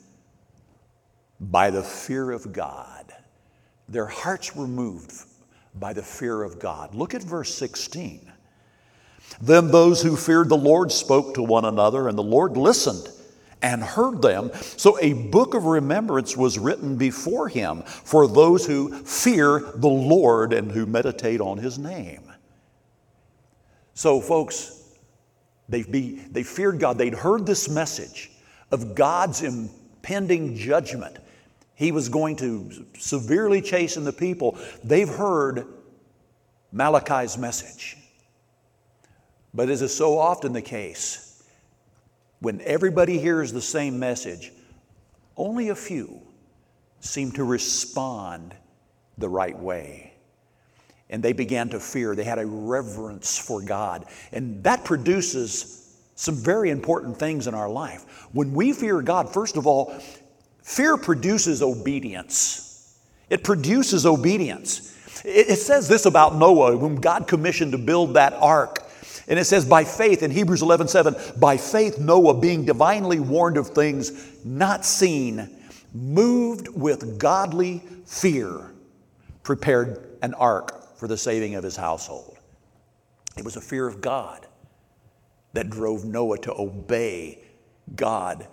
[1.41, 3.13] by the fear of God.
[3.89, 5.13] Their hearts were moved
[5.75, 6.95] by the fear of God.
[6.95, 8.33] Look at verse 16.
[9.41, 13.09] Then those who feared the Lord spoke to one another, and the Lord listened
[13.65, 14.51] and heard them.
[14.77, 20.53] So a book of remembrance was written before him for those who fear the Lord
[20.53, 22.31] and who meditate on his name.
[23.95, 24.83] So, folks,
[25.71, 26.99] they, be, they feared God.
[26.99, 28.33] They'd heard this message
[28.71, 31.17] of God's impending judgment.
[31.75, 34.59] He was going to severely chasten the people.
[34.83, 35.67] They've heard
[36.71, 37.97] Malachi's message.
[39.55, 41.24] But as is so often the case,
[42.45, 44.53] when everybody hears the same message,
[45.37, 46.21] only a few
[47.01, 48.55] seem to respond
[49.19, 50.15] the right way
[51.11, 52.15] and they began to fear.
[52.15, 54.07] They had a reverence for God.
[54.33, 58.29] And that produces some very important things in our life.
[58.33, 59.95] When we fear God, first of all,
[60.63, 62.99] fear produces obedience.
[63.31, 64.93] It produces obedience.
[65.25, 68.83] It, says this about Noah, whom God commissioned to build that ark.
[69.27, 73.57] And it says, by faith, in Hebrews 11 7, by faith, Noah, being divinely warned
[73.57, 74.13] of things
[74.45, 75.49] not seen,
[75.95, 78.73] moved with godly fear,
[79.43, 82.39] prepared an ark for the saving of his household.
[83.37, 84.47] It was a fear of God
[85.55, 87.45] that drove Noah to obey
[87.95, 88.47] God,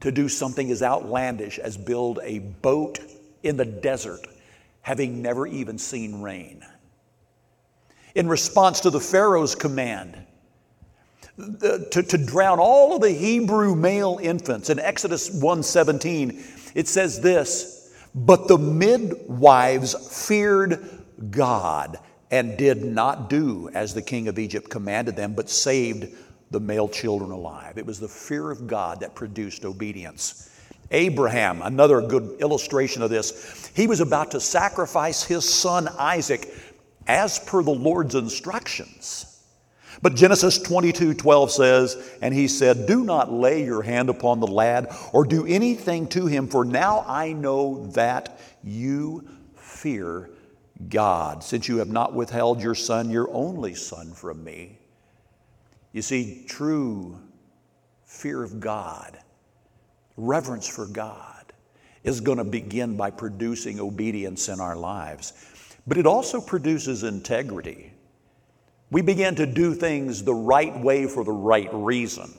[0.00, 3.00] to do something as outlandish as build a boat
[3.42, 4.20] in the desert,
[4.82, 6.64] having never even seen rain.
[8.16, 10.16] In response to the Pharaoh's command,
[11.36, 14.70] to, to drown all of the Hebrew male infants.
[14.70, 20.82] In Exodus 1:17, it says this, but the midwives feared
[21.30, 21.98] God
[22.30, 26.08] and did not do as the king of Egypt commanded them, but saved
[26.50, 27.76] the male children alive.
[27.76, 30.50] It was the fear of God that produced obedience.
[30.90, 36.48] Abraham, another good illustration of this, he was about to sacrifice his son Isaac
[37.06, 39.32] as per the Lord's instructions.
[40.02, 44.46] But Genesis 22 12 says, And he said, Do not lay your hand upon the
[44.46, 49.26] lad or do anything to him, for now I know that you
[49.56, 50.30] fear
[50.88, 54.78] God, since you have not withheld your son, your only son, from me.
[55.92, 57.18] You see, true
[58.04, 59.18] fear of God,
[60.16, 61.52] reverence for God,
[62.04, 65.32] is going to begin by producing obedience in our lives.
[65.86, 67.92] But it also produces integrity.
[68.90, 72.32] We begin to do things the right way for the right reason.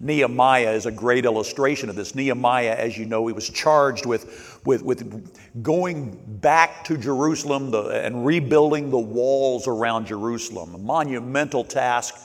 [0.00, 2.14] Nehemiah is a great illustration of this.
[2.14, 7.84] Nehemiah, as you know, he was charged with, with, with going back to Jerusalem the,
[8.04, 12.16] and rebuilding the walls around Jerusalem, a monumental task.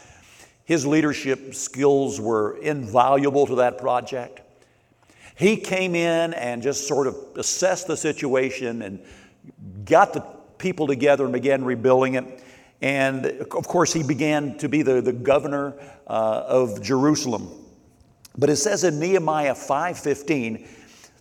[0.66, 4.42] His leadership skills were invaluable to that project.
[5.36, 9.00] He came in and just sort of assessed the situation and
[9.88, 10.22] got the
[10.58, 12.44] people together and began rebuilding it.
[12.82, 15.74] And of course, he began to be the, the governor
[16.06, 17.50] uh, of Jerusalem.
[18.38, 20.68] But it says in Nehemiah 5:15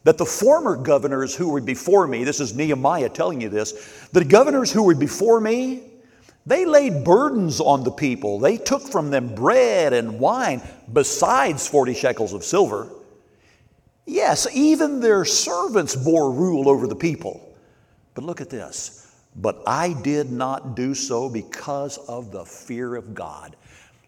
[0.05, 4.25] that the former governors who were before me, this is Nehemiah telling you this, the
[4.25, 5.83] governors who were before me,
[6.45, 8.39] they laid burdens on the people.
[8.39, 10.63] They took from them bread and wine,
[10.93, 12.89] besides 40 shekels of silver.
[14.05, 17.46] Yes, even their servants bore rule over the people.
[18.17, 19.15] But look at this.
[19.37, 23.55] But I did not do so because of the fear of God.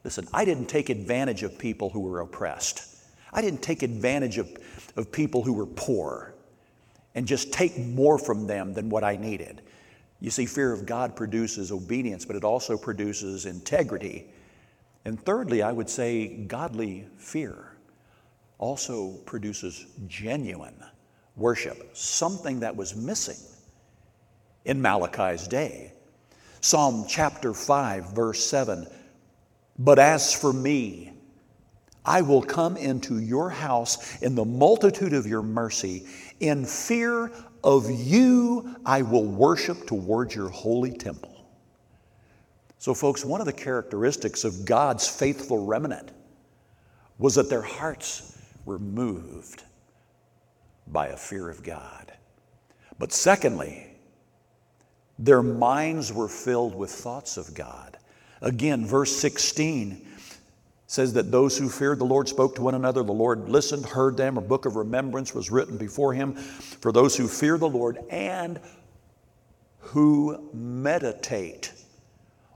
[0.02, 2.96] Listen, I didn't take advantage of people who were oppressed.
[3.32, 4.50] I didn't take advantage of,
[4.96, 6.34] of people who were poor
[7.14, 9.61] and just take more from them than what I needed.
[10.20, 14.24] You see, fear of God produces obedience, but it also produces integrity.
[15.04, 17.76] And thirdly, I would say godly fear
[18.56, 20.82] also produces genuine
[21.36, 23.36] worship, something that was missing
[24.68, 25.92] in Malachi's day.
[26.60, 28.86] Psalm chapter 5, verse 7
[29.78, 31.12] But as for me,
[32.04, 36.06] I will come into your house in the multitude of your mercy.
[36.40, 37.32] In fear
[37.64, 41.46] of you, I will worship towards your holy temple.
[42.78, 46.12] So, folks, one of the characteristics of God's faithful remnant
[47.18, 49.64] was that their hearts were moved
[50.86, 52.12] by a fear of God.
[52.98, 53.88] But secondly,
[55.18, 57.98] their minds were filled with thoughts of God.
[58.40, 60.06] Again, verse 16
[60.86, 63.02] says that those who feared the Lord spoke to one another.
[63.02, 64.38] The Lord listened, heard them.
[64.38, 68.60] A book of remembrance was written before him for those who fear the Lord and
[69.80, 71.72] who meditate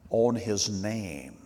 [0.09, 1.37] on his name.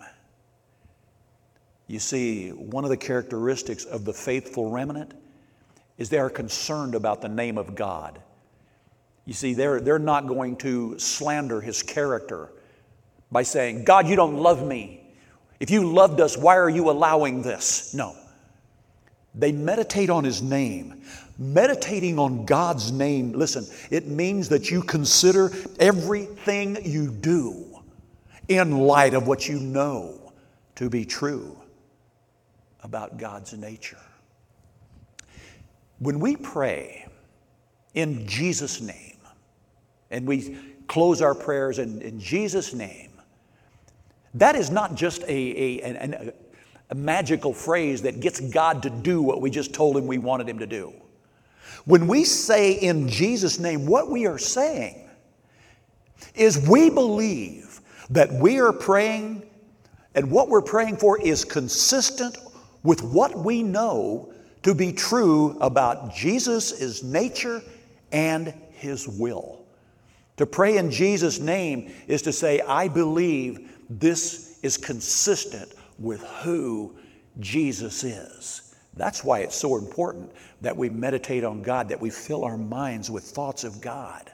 [1.88, 5.14] You see, one of the characteristics of the faithful remnant
[5.98, 8.20] is they are concerned about the name of God.
[9.26, 12.48] You see, they're, they're not going to slander his character
[13.30, 15.02] by saying, God, you don't love me.
[15.58, 17.92] If you loved us, why are you allowing this?
[17.92, 18.16] No.
[19.34, 21.02] They meditate on his name.
[21.38, 27.82] Meditating on God's name, listen, it means that you consider everything you do
[28.48, 30.32] in light of what you know
[30.76, 31.58] to be true
[32.82, 33.98] about God's nature.
[35.98, 37.06] When we pray
[37.94, 39.15] in Jesus' name,
[40.10, 40.56] and we
[40.88, 43.10] close our prayers in, in Jesus' name,
[44.34, 46.32] that is not just a, a, a,
[46.90, 50.48] a magical phrase that gets God to do what we just told him we wanted
[50.48, 50.92] him to do.
[51.84, 55.08] When we say in Jesus' name, what we are saying
[56.34, 57.80] is we believe
[58.10, 59.42] that we are praying
[60.14, 62.38] and what we're praying for is consistent
[62.82, 64.32] with what we know
[64.62, 67.62] to be true about Jesus' nature
[68.12, 69.55] and his will.
[70.36, 76.96] To pray in Jesus' name is to say, I believe this is consistent with who
[77.40, 78.74] Jesus is.
[78.94, 80.32] That's why it's so important
[80.62, 84.30] that we meditate on God, that we fill our minds with thoughts of God.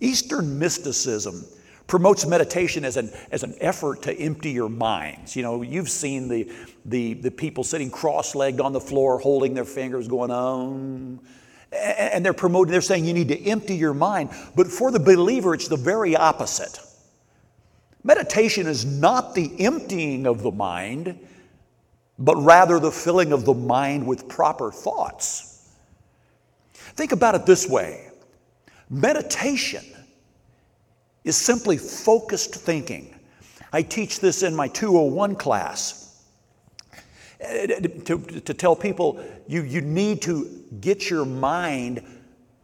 [0.00, 1.44] Eastern mysticism
[1.86, 5.34] promotes meditation as an, as an effort to empty your minds.
[5.34, 6.52] You know, you've seen the,
[6.84, 11.20] the, the people sitting cross legged on the floor, holding their fingers, going, um,
[11.72, 14.30] and they're promoting, they're saying you need to empty your mind.
[14.56, 16.80] But for the believer, it's the very opposite.
[18.04, 21.18] Meditation is not the emptying of the mind,
[22.18, 25.68] but rather the filling of the mind with proper thoughts.
[26.72, 28.10] Think about it this way
[28.90, 29.84] meditation
[31.24, 33.14] is simply focused thinking.
[33.72, 36.07] I teach this in my 201 class.
[37.40, 42.02] To, to tell people you, you need to get your mind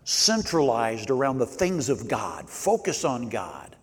[0.05, 3.77] centralized around the things of God, focus on God.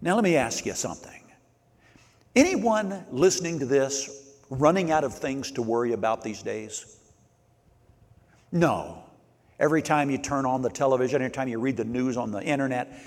[0.00, 1.22] Now, let me ask you something.
[2.34, 6.98] Anyone listening to this running out of things to worry about these days?
[8.52, 9.02] No.
[9.58, 12.42] Every time you turn on the television, every time you read the news on the
[12.42, 13.00] internet,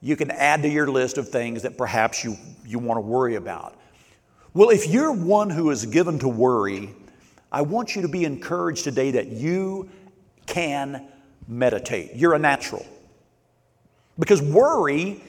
[0.00, 3.36] you can add to your list of things that perhaps you, you want to worry
[3.36, 3.76] about.
[4.56, 6.94] Well, if you're one who is given to worry,
[7.52, 9.90] I want you to be encouraged today that you
[10.46, 11.08] can
[11.46, 12.12] meditate.
[12.14, 12.86] You're a natural.
[14.18, 15.22] Because worry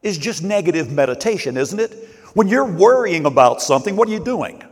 [0.00, 2.08] is just negative meditation, isn't it?
[2.34, 4.62] When you're worrying about something, what are you doing?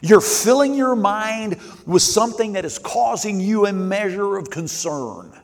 [0.00, 5.38] You're filling your mind with something that is causing you a measure of concern.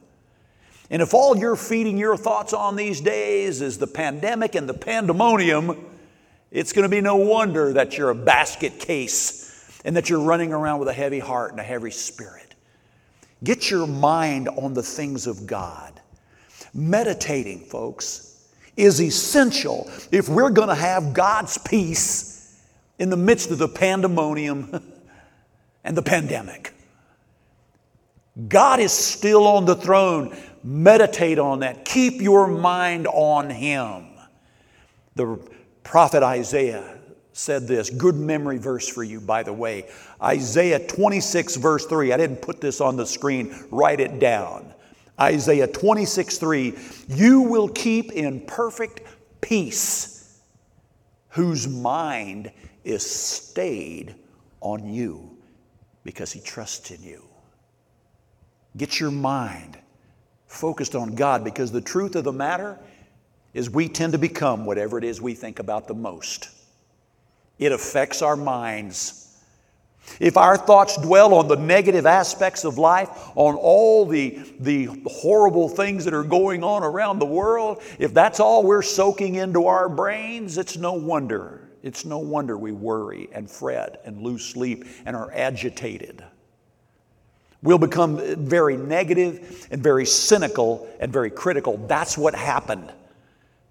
[0.89, 4.73] And if all you're feeding your thoughts on these days is the pandemic and the
[4.73, 5.92] pandemonium,
[6.53, 10.53] It's going to be no wonder that you're a basket case and that you're running
[10.53, 12.55] around with a heavy heart and a heavy spirit.
[13.43, 15.99] Get your mind on the things of God.
[16.75, 22.63] Meditating, folks, is essential if we're going to have God's peace
[22.99, 24.81] in the midst of the pandemonium
[25.85, 26.75] and the pandemic.
[28.49, 30.37] God is still on the throne.
[30.63, 31.87] Meditate on that.
[31.87, 34.07] Keep your mind on Him.
[35.15, 35.39] The
[35.83, 36.99] prophet Isaiah
[37.33, 39.89] said this good memory verse for you, by the way.
[40.23, 42.13] Isaiah 26, verse 3.
[42.13, 44.73] I didn't put this on the screen, write it down.
[45.21, 46.75] Isaiah 26, 3.
[47.09, 49.03] You will keep in perfect
[49.41, 50.41] peace
[51.29, 52.53] whose mind
[52.85, 54.15] is stayed
[54.61, 55.39] on you
[56.05, 57.25] because he trusts in you.
[58.77, 59.79] Get your mind
[60.47, 62.79] focused on God because the truth of the matter
[63.55, 66.49] is we tend to become whatever it is we think about the most.
[67.59, 69.19] It affects our minds.
[70.19, 75.69] If our thoughts dwell on the negative aspects of life, on all the, the horrible
[75.69, 79.89] things that are going on around the world, if that's all we're soaking into our
[79.89, 81.69] brains, it's no wonder.
[81.83, 86.25] It's no wonder we worry and fret and lose sleep and are agitated.
[87.63, 91.77] We'll become very negative and very cynical and very critical.
[91.87, 92.93] That's what happened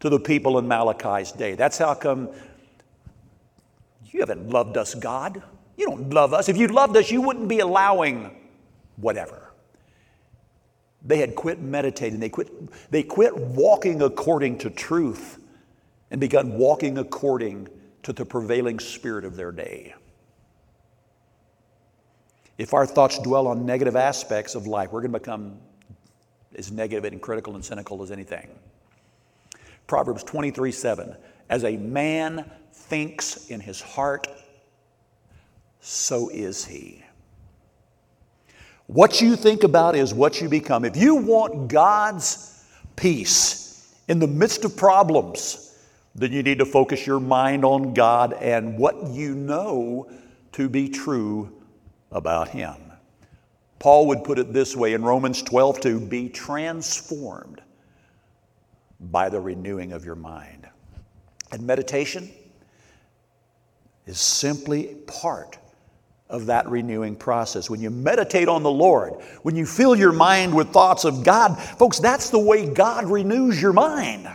[0.02, 1.56] to the people in Malachi's day.
[1.56, 2.30] That's how come
[4.12, 5.42] you haven't loved us, God.
[5.78, 6.50] You don't love us.
[6.50, 8.36] If you loved us, you wouldn't be allowing
[8.98, 9.52] whatever.
[11.04, 12.20] They had quit meditating.
[12.20, 12.50] They quit,
[12.92, 15.40] they quit walking according to truth
[16.12, 17.70] and begun walking according
[18.04, 19.96] to the prevailing spirit of their day.
[22.58, 25.58] If our thoughts dwell on negative aspects of life, we're going to become
[26.56, 28.50] as negative and critical and cynical as anything.
[29.88, 31.16] Proverbs 23 7.
[31.50, 34.28] As a man thinks in his heart,
[35.80, 37.04] so is he.
[38.88, 40.86] What you think about is what you become.
[40.86, 42.66] If you want God's
[42.96, 45.78] peace in the midst of problems,
[46.14, 50.12] then you need to focus your mind on God and what you know
[50.54, 51.62] to be true
[52.12, 52.76] about Him.
[53.80, 57.62] Paul would put it this way in Romans 12 to be transformed
[59.10, 60.68] by the renewing of your mind.
[61.52, 62.30] And meditation
[64.06, 65.58] is simply part
[66.30, 67.70] of that renewing process.
[67.70, 71.58] When you meditate on the Lord, when you fill your mind with thoughts of God,
[71.60, 74.30] folks, that's the way God renews your mind.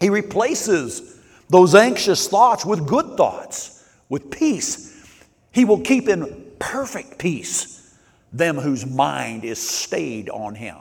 [0.00, 1.20] He replaces
[1.50, 5.24] those anxious thoughts with good thoughts, with peace.
[5.52, 7.94] He will keep in perfect peace
[8.32, 10.76] them whose mind is stayed on him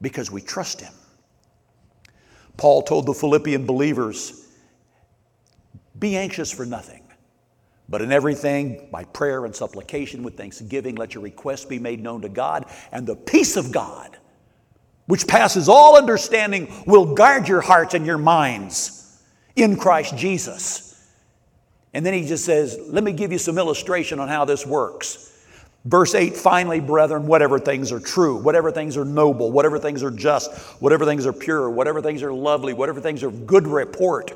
[0.00, 0.92] because we trust him.
[2.58, 4.46] Paul told the Philippian believers,
[5.98, 7.02] Be anxious for nothing,
[7.88, 12.20] but in everything, by prayer and supplication with thanksgiving, let your requests be made known
[12.22, 14.18] to God, and the peace of God,
[15.06, 19.22] which passes all understanding, will guard your hearts and your minds
[19.56, 20.88] in Christ Jesus.
[21.94, 25.27] And then he just says, Let me give you some illustration on how this works.
[25.84, 30.10] Verse 8, finally, brethren, whatever things are true, whatever things are noble, whatever things are
[30.10, 34.32] just, whatever things are pure, whatever things are lovely, whatever things are of good report,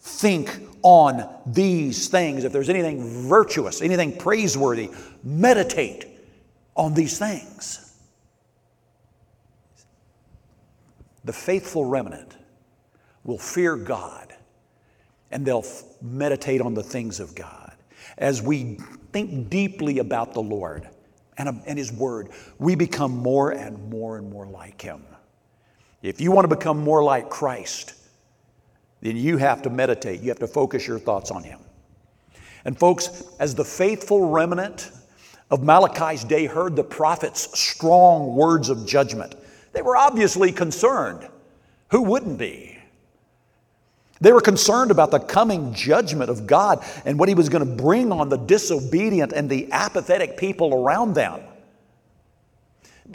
[0.00, 0.50] think
[0.82, 2.44] on these things.
[2.44, 4.90] If there's anything virtuous, anything praiseworthy,
[5.22, 6.06] meditate
[6.76, 7.80] on these things.
[11.24, 12.36] The faithful remnant
[13.22, 14.34] will fear God
[15.30, 15.64] and they'll
[16.02, 17.72] meditate on the things of God.
[18.18, 18.78] As we
[19.14, 20.88] think deeply about the Lord
[21.38, 25.04] and, and His Word, we become more and more and more like Him.
[26.02, 27.94] If you want to become more like Christ,
[29.00, 30.20] then you have to meditate.
[30.20, 31.60] You have to focus your thoughts on Him.
[32.64, 34.90] And, folks, as the faithful remnant
[35.48, 39.36] of Malachi's day heard the prophet's strong words of judgment,
[39.72, 41.28] they were obviously concerned.
[41.90, 42.73] Who wouldn't be?
[44.20, 47.82] They were concerned about the coming judgment of God and what He was going to
[47.82, 51.40] bring on the disobedient and the apathetic people around them.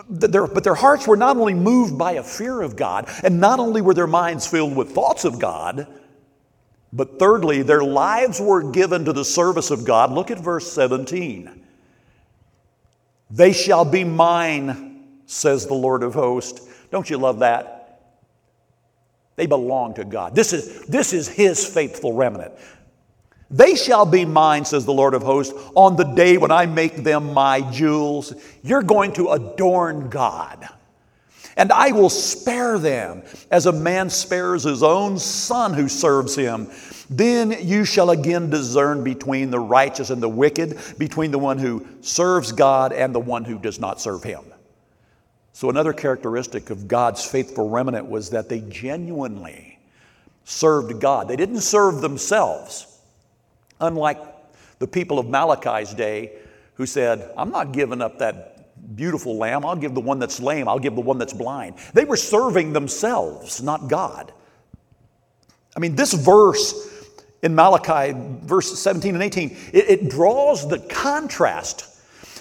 [0.09, 3.39] But their, but their hearts were not only moved by a fear of God, and
[3.39, 5.87] not only were their minds filled with thoughts of God,
[6.91, 10.11] but thirdly, their lives were given to the service of God.
[10.11, 11.65] Look at verse 17.
[13.29, 16.67] They shall be mine, says the Lord of hosts.
[16.91, 17.78] Don't you love that?
[19.39, 20.35] They belong to God.
[20.35, 22.51] This is, this is His faithful remnant.
[23.49, 27.05] They shall be mine, says the Lord of hosts, on the day when I make
[27.05, 28.33] them my jewels.
[28.63, 30.67] You're going to adorn God.
[31.55, 36.69] And I will spare them as a man spares his own son who serves him.
[37.09, 41.87] Then you shall again discern between the righteous and the wicked, between the one who
[42.01, 44.48] serves God and the one who does not serve him.
[45.60, 49.78] So, another characteristic of God's faithful remnant was that they genuinely
[50.45, 51.28] served God.
[51.28, 52.88] They didn't serve themselves,
[53.82, 54.20] unlike
[54.80, 56.32] the people of Malachi's day
[56.76, 59.66] who said, I'm not giving up that beautiful lamb.
[59.66, 60.70] I'll give the one that's lame.
[60.70, 61.76] I'll give the one that's blind.
[61.93, 64.32] They were serving themselves, not God.
[65.76, 66.74] I mean, this verse
[67.43, 71.98] in Malachi, verse 17 and 18, it, it draws the contrast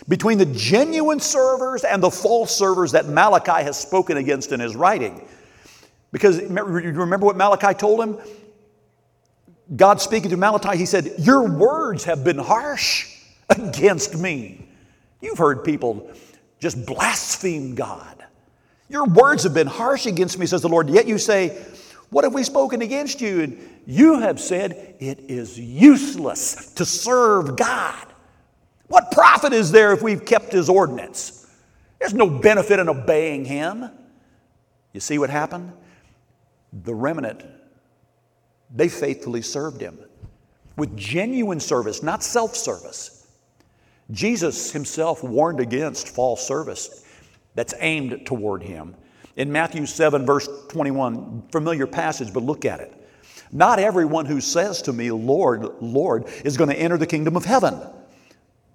[0.09, 4.75] between the genuine servers and the false servers that Malachi has spoken against in his
[4.75, 5.23] writing.
[6.11, 8.19] Because remember what Malachi told him?
[9.77, 13.15] God speaking to Malachi, he said, Your words have been harsh
[13.51, 14.67] against me.
[15.21, 16.11] You've heard people
[16.59, 18.25] just blaspheme God.
[18.89, 20.89] Your words have been harsh against me, says the Lord.
[20.89, 21.63] Yet you say,
[22.09, 23.43] What have we spoken against you?
[23.43, 28.08] And you have said, It is useless to serve God.
[28.89, 31.47] What profit is there if we've kept his ordinance?
[31.99, 33.91] There's no benefit in obeying him.
[34.93, 35.73] You see what happened?
[36.73, 37.45] The remnant,
[38.75, 39.99] they faithfully served him
[40.77, 43.27] with genuine service, not self service.
[44.11, 47.05] Jesus himself warned against false service
[47.55, 48.95] that's aimed toward him.
[49.37, 52.95] In Matthew 7, verse 21, familiar passage, but look at it.
[53.53, 57.45] Not everyone who says to me, Lord, Lord, is going to enter the kingdom of
[57.45, 57.79] heaven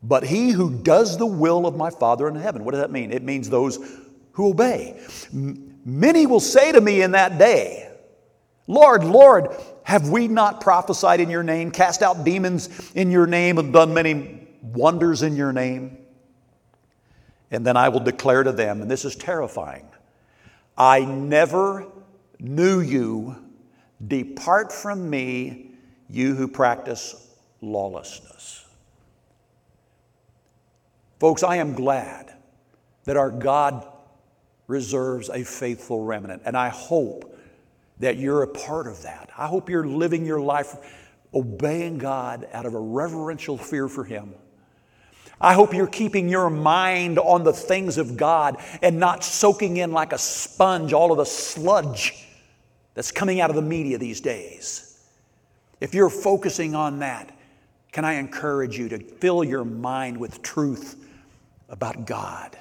[0.04, 2.66] but he who does the will of my Father in heaven.
[2.66, 3.12] What does that mean?
[3.12, 3.80] It means those
[4.34, 5.00] who obey.
[5.32, 7.90] Many will say to me in that day,
[8.68, 13.58] Lord, Lord, have we not prophesied in your name, cast out demons in your name,
[13.58, 15.98] and done many wonders in your name?
[17.52, 19.88] And then I will declare to them, and this is terrifying
[20.78, 21.86] I never
[22.40, 23.38] knew you.
[24.06, 25.72] Depart from me,
[26.10, 27.16] you who practice
[27.62, 28.63] lawlessness.
[31.24, 32.34] Folks, I am glad
[33.06, 33.88] that our God
[34.68, 37.40] reserves a faithful remnant, and I hope
[38.00, 39.30] that you're a part of that.
[39.38, 40.76] I hope you're living your life
[41.34, 44.34] obeying God out of a reverential fear for Him.
[45.40, 49.94] I hope you're keeping your mind on the things of God and not soaking in
[49.94, 52.28] like a sponge all of the sludge
[52.96, 55.02] that's coming out of the media these days.
[55.80, 57.34] If you're focusing on that,
[57.94, 61.00] can I encourage you to fill your mind with truth
[61.74, 62.56] about God.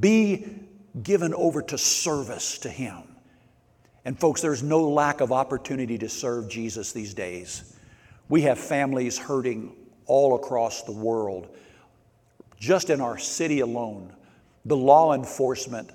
[0.00, 0.46] Be
[1.02, 3.02] given over to service to Him.
[4.06, 7.76] And, folks, there's no lack of opportunity to serve Jesus these days.
[8.28, 11.54] We have families hurting all across the world.
[12.58, 14.12] Just in our city alone,
[14.64, 15.90] the law enforcement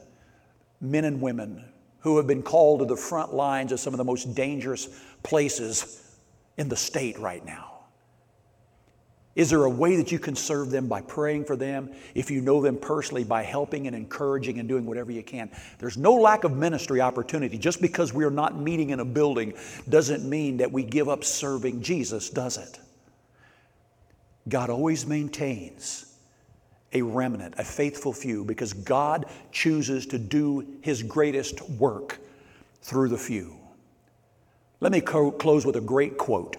[0.80, 1.66] men and women
[2.02, 4.88] who have been called to the front lines of some of the most dangerous
[5.24, 6.18] places
[6.58, 7.71] in the state right now.
[9.36, 11.92] Is there a way that you can serve them by praying for them?
[12.16, 15.50] If you know them personally, by helping and encouraging and doing whatever you can.
[15.80, 17.58] There's no lack of ministry opportunity.
[17.58, 19.54] Just because we are not meeting in a building
[19.88, 22.80] doesn't mean that we give up serving Jesus, does it?
[24.50, 26.18] God always maintains
[26.94, 32.20] a remnant, a faithful few, because God chooses to do His greatest work
[32.82, 33.56] through the few.
[34.82, 36.58] Let me co- close with a great quote.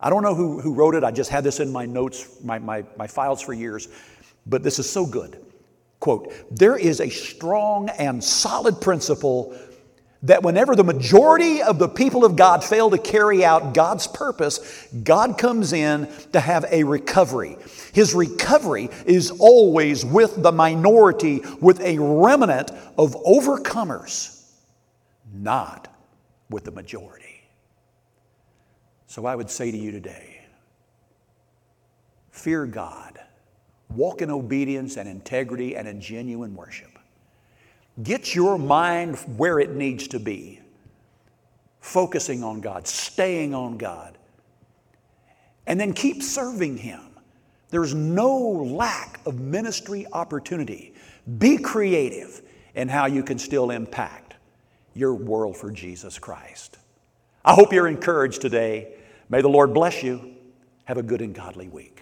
[0.00, 1.04] I don't know who, who wrote it.
[1.04, 3.88] I just had this in my notes, my, my, my files for years,
[4.46, 5.38] but this is so good.
[6.00, 9.56] Quote There is a strong and solid principle
[10.22, 14.88] that whenever the majority of the people of God fail to carry out God's purpose,
[15.04, 17.56] God comes in to have a recovery.
[17.92, 24.42] His recovery is always with the minority, with a remnant of overcomers,
[25.32, 25.94] not
[26.50, 27.25] with the majority.
[29.06, 30.32] So I would say to you today
[32.30, 33.18] fear God,
[33.88, 36.98] walk in obedience and integrity and in genuine worship.
[38.02, 40.60] Get your mind where it needs to be,
[41.80, 44.18] focusing on God, staying on God,
[45.66, 47.00] and then keep serving Him.
[47.70, 50.94] There's no lack of ministry opportunity.
[51.38, 52.42] Be creative
[52.74, 54.34] in how you can still impact
[54.94, 56.78] your world for Jesus Christ.
[57.44, 58.95] I hope you're encouraged today
[59.28, 60.34] May the Lord bless you.
[60.84, 61.95] Have a good and godly week.